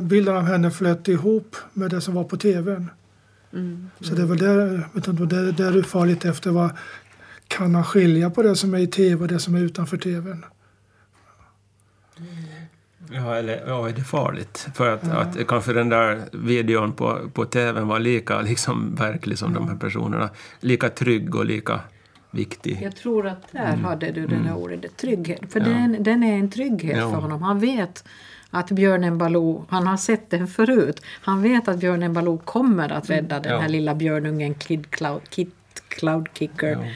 [0.01, 2.89] Bilden av henne flöt ihop med det som var på tvn.
[3.53, 3.89] Mm.
[3.99, 6.69] Så det är väl där, vet inte, där, där är det farligt efter vad
[7.47, 10.45] kan man skilja på det som är i tv och det som är utanför tvn?
[13.11, 14.67] Ja, eller ja, är det farligt?
[14.75, 19.53] För att, att kanske den där videon på, på tvn var lika liksom, verklig som
[19.53, 20.29] de här personerna.
[20.59, 21.79] Lika trygg och lika
[22.31, 22.79] viktig.
[22.81, 25.39] Jag tror att där hade du det där ordet, trygghet.
[25.49, 25.71] För Mm.
[25.71, 25.77] Ja.
[25.87, 27.11] den, den är en trygghet Ja.
[27.11, 27.41] för honom.
[27.41, 28.03] Han vet
[28.51, 31.01] att björnen Baloo, han har sett den förut.
[31.21, 33.55] Han vet att björnen Baloo kommer att rädda den Mm.
[33.55, 33.61] Ja.
[33.61, 35.51] här lilla björnungen Kid Cloud, Kid
[35.87, 36.93] Cloud Kicker.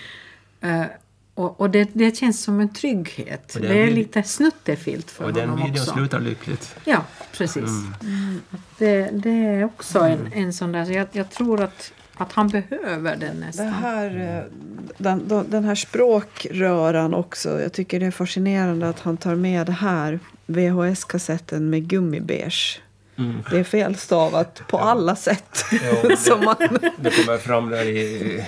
[0.60, 0.68] Ja.
[0.70, 0.86] Eh,
[1.34, 3.56] och och det, det känns som en trygghet.
[3.56, 5.93] Och den det är vid- lite snuttefilt för Och den honom videon också.
[5.93, 6.76] slutar lyckligt.
[6.86, 7.01] Ja,
[7.38, 7.64] precis.
[8.01, 8.41] Mm.
[8.78, 10.86] Det, det är också en, en sån där...
[10.86, 13.68] Så jag, jag tror att, att han behöver den Det nästan.
[13.68, 14.51] här, eh,
[14.97, 17.62] den, den- den här språkröran också.
[17.62, 20.20] Jag tycker det är fascinerande att han tar med det här.
[20.46, 22.80] VHS-kassetten med gummibeige.
[23.18, 23.43] Mm.
[23.50, 25.66] Det är felstavat på alla sätt.
[25.72, 26.56] Ja, Som man,
[26.98, 28.43] Det kommer fram där i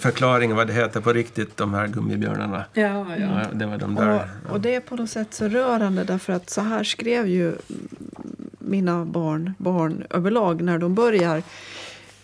[0.00, 2.64] förklaringen vad det heter på riktigt, de här gummibjörnarna.
[2.72, 3.16] Ja, ja.
[3.18, 4.28] Ja, det var de där.
[4.44, 7.54] och, och det är på något sätt så rörande därför att så här skrev ju
[8.58, 11.42] mina barn, barn överlag när de börjar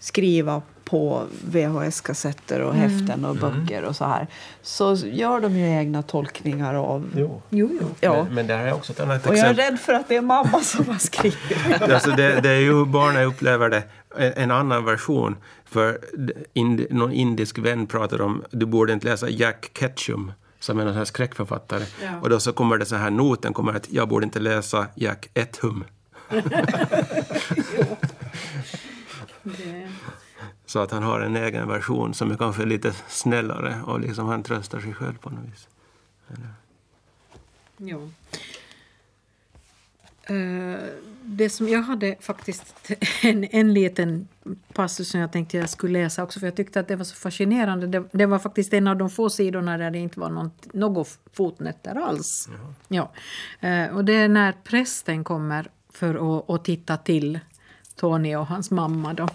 [0.01, 0.62] skriva
[0.93, 4.26] på VHS-kassetter och häften och böcker och så här.
[4.62, 7.11] Så gör de ju egna tolkningar av...
[7.16, 7.43] Jo.
[7.51, 7.86] Jo, jo.
[8.01, 8.24] Ja.
[8.24, 9.64] Men, men det här är också ett annat Och jag är exempel.
[9.64, 11.36] rädd för att det är mamma som har skrivit.
[11.93, 13.82] Alltså det, det är ju hur barnen upplever det.
[14.18, 15.36] En, en annan version.
[15.64, 15.99] För
[16.53, 20.95] ind, någon indisk vän pratar om du borde inte läsa Jack Ketchum som är någon
[20.95, 21.84] här skräckförfattare.
[22.03, 22.20] Ja.
[22.22, 25.28] Och då så kommer det så här noten kommer att jag borde inte läsa Jack
[25.34, 25.84] Ethum.
[29.43, 29.82] Det,
[30.73, 34.43] Så att han har en egen version som är kanske lite snällare och liksom han
[34.43, 35.68] tröstar sig själv på något vis.
[37.77, 38.11] jo.
[40.23, 40.81] Eh,
[41.23, 42.93] det som jag hade faktiskt
[43.23, 44.29] en, en liten
[44.73, 47.14] passus som jag tänkte jag skulle läsa också för jag tyckte att det var så
[47.14, 47.87] fascinerande.
[47.87, 51.18] Det, det var faktiskt en av de få sidorna där det inte var någon, något
[51.33, 52.49] fotnötter alls.
[52.89, 53.12] Ja.
[53.61, 57.41] Eh, och det är när prästen kommer för att, att titta till
[57.97, 59.29] Tony och hans mamma då.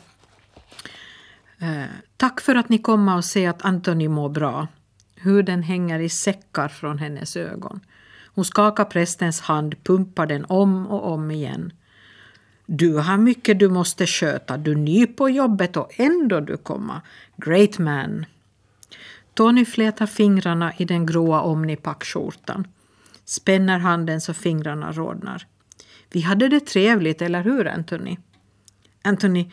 [1.59, 1.85] Eh,
[2.17, 4.67] tack för att ni kommer och ser att Antoni mår bra.
[5.15, 7.79] Huden hänger i säckar från hennes ögon.
[8.25, 11.73] Hon skakar prästens hand, pumpar den om och om igen.
[12.65, 14.57] Du har mycket du måste sköta.
[14.57, 17.01] Du är ny på jobbet och ändå du komma.
[17.37, 18.25] Great man.
[19.33, 22.67] Tony flätar fingrarna i den gråa omnipackskjortan.
[23.25, 25.47] Spänner handen så fingrarna rodnar.
[26.11, 28.17] Vi hade det trevligt, eller hur Anthony?
[29.01, 29.51] Anthony,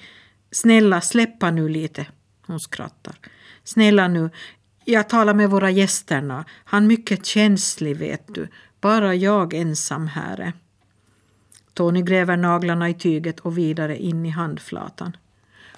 [0.55, 2.07] snälla släppa nu lite.
[2.46, 3.18] Hon skrattar.
[3.64, 4.30] Snälla nu,
[4.84, 6.44] jag talar med våra gästerna.
[6.64, 8.48] Han är mycket känslig vet du.
[8.80, 10.52] Bara jag ensam här är.
[11.74, 15.16] Tony gräver naglarna i tyget och vidare in i handflatan.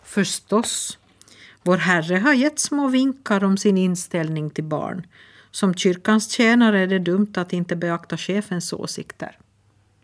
[0.03, 0.99] Förstås.
[1.63, 5.07] Vår Herre har gett små vinkar om sin inställning till barn.
[5.51, 9.39] Som kyrkans tjänare är det dumt att inte beakta chefens åsikter.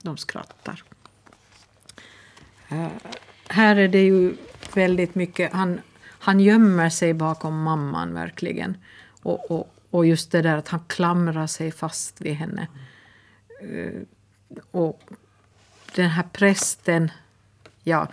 [0.02, 0.82] De skrattar.
[3.48, 4.34] Här är det ju
[4.76, 8.76] väldigt mycket, han, han gömmer sig bakom mamman verkligen.
[9.22, 12.66] Och, och, och just det där att han klamrar sig fast vid henne.
[13.62, 14.02] Eh,
[14.70, 15.00] och
[15.94, 17.10] den här prästen,
[17.82, 18.08] ja,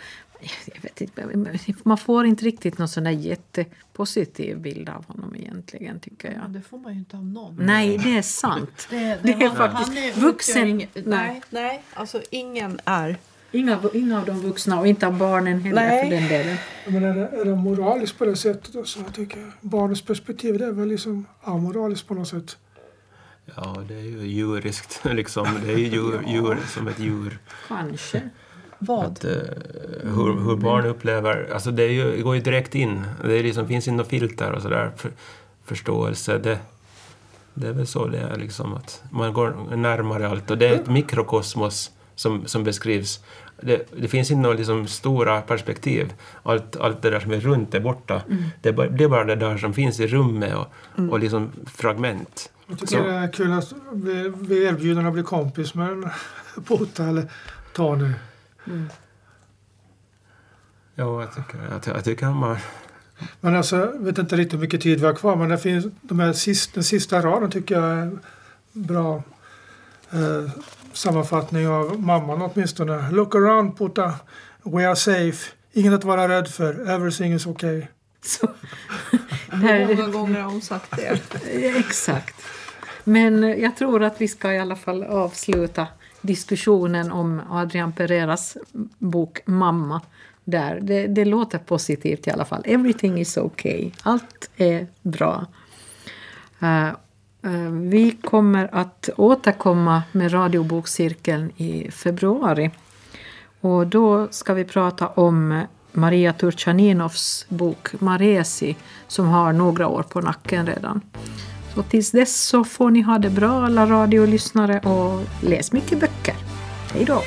[0.65, 1.47] jag vet inte,
[1.83, 6.49] man får inte riktigt någon sån där jättepositiv bild av honom egentligen tycker jag.
[6.51, 7.55] det får man ju inte av någon.
[7.59, 8.87] Nej, det är sant.
[8.89, 11.03] Det, Det är han- faktiskt han är- vuxen- utgör ingen- nej.
[11.05, 13.17] nej, nej, alltså ingen är.
[13.51, 16.03] Inga, inga av de vuxna och inte av barnen heller Nej.
[16.03, 16.57] för den delen.
[16.87, 20.57] Men är det, är det moraliskt på det sättet då, så jag tycker barnets perspektiv
[20.57, 22.57] det är väl liksom amoraliskt på något sätt.
[23.55, 25.47] Ja, det är ju djuriskt liksom.
[25.65, 27.39] Det är ju djur, djur som ett djur.
[27.67, 28.29] Kanske.
[28.79, 29.05] Vad?
[29.05, 29.31] Att, eh,
[30.03, 31.49] hur, hur barn upplever...
[31.53, 33.05] Alltså det, är ju, det går ju direkt in.
[33.23, 34.91] Det är liksom, finns inte något filter och sådär.
[34.97, 35.11] För,
[35.65, 36.37] förståelse.
[36.37, 36.59] Det,
[37.53, 38.73] det är väl så det är liksom.
[38.73, 40.51] Att man går närmare allt.
[40.51, 43.19] Och det är ett mikrokosmos som, som beskrivs.
[43.61, 46.13] Det, det finns inte några liksom stora perspektiv.
[46.43, 48.21] Allt, allt det där som är runt är borta.
[48.61, 50.67] Det, är bara, det är bara det där som finns i rummet och,
[51.09, 52.51] och liksom fragment.
[52.67, 55.89] Jag tycker Så- det är kul att vi, vi är erbjudna att bli kompis med
[55.91, 56.09] en
[56.65, 57.31] Pota eller
[57.73, 58.11] Tony.
[60.95, 62.57] Ja, jag tycker, jag, jag tycker man...
[63.41, 65.85] Men alltså, jag vet inte riktigt hur mycket tid vi har kvar men det finns,
[66.01, 68.17] de här sist, den sista raden tycker jag är
[68.73, 69.23] bra
[70.11, 70.51] eh,
[70.93, 73.11] sammanfattning av mamman åtminstone.
[73.11, 74.13] Look around Pota,
[74.63, 75.51] we are safe.
[75.73, 77.85] Inget att vara rädd för, everything is okay.
[78.21, 78.47] Så,
[79.51, 81.19] Hur många gånger har hon sagt det?
[81.77, 82.35] exakt.
[83.03, 85.87] Men jag tror att vi ska i alla fall avsluta
[86.21, 88.57] diskussionen om Adrian Pereiras
[88.97, 90.01] bok Mamma.
[90.43, 90.79] Där.
[90.81, 92.61] Det, det låter positivt i alla fall.
[92.65, 93.91] Everything is okay.
[94.03, 95.45] Allt är bra.
[96.59, 96.89] Eh,
[97.43, 102.71] Eh, vi kommer att återkomma med radiobokcirkeln i februari.
[103.61, 108.75] Och då ska vi prata om Maria Turchaninovs bok Maresi
[109.07, 111.01] som har några år på nacken redan.
[111.75, 116.35] Så tills dess så får ni ha det bra alla radiolyssnare och läs mycket böcker.
[116.93, 117.21] Hej då!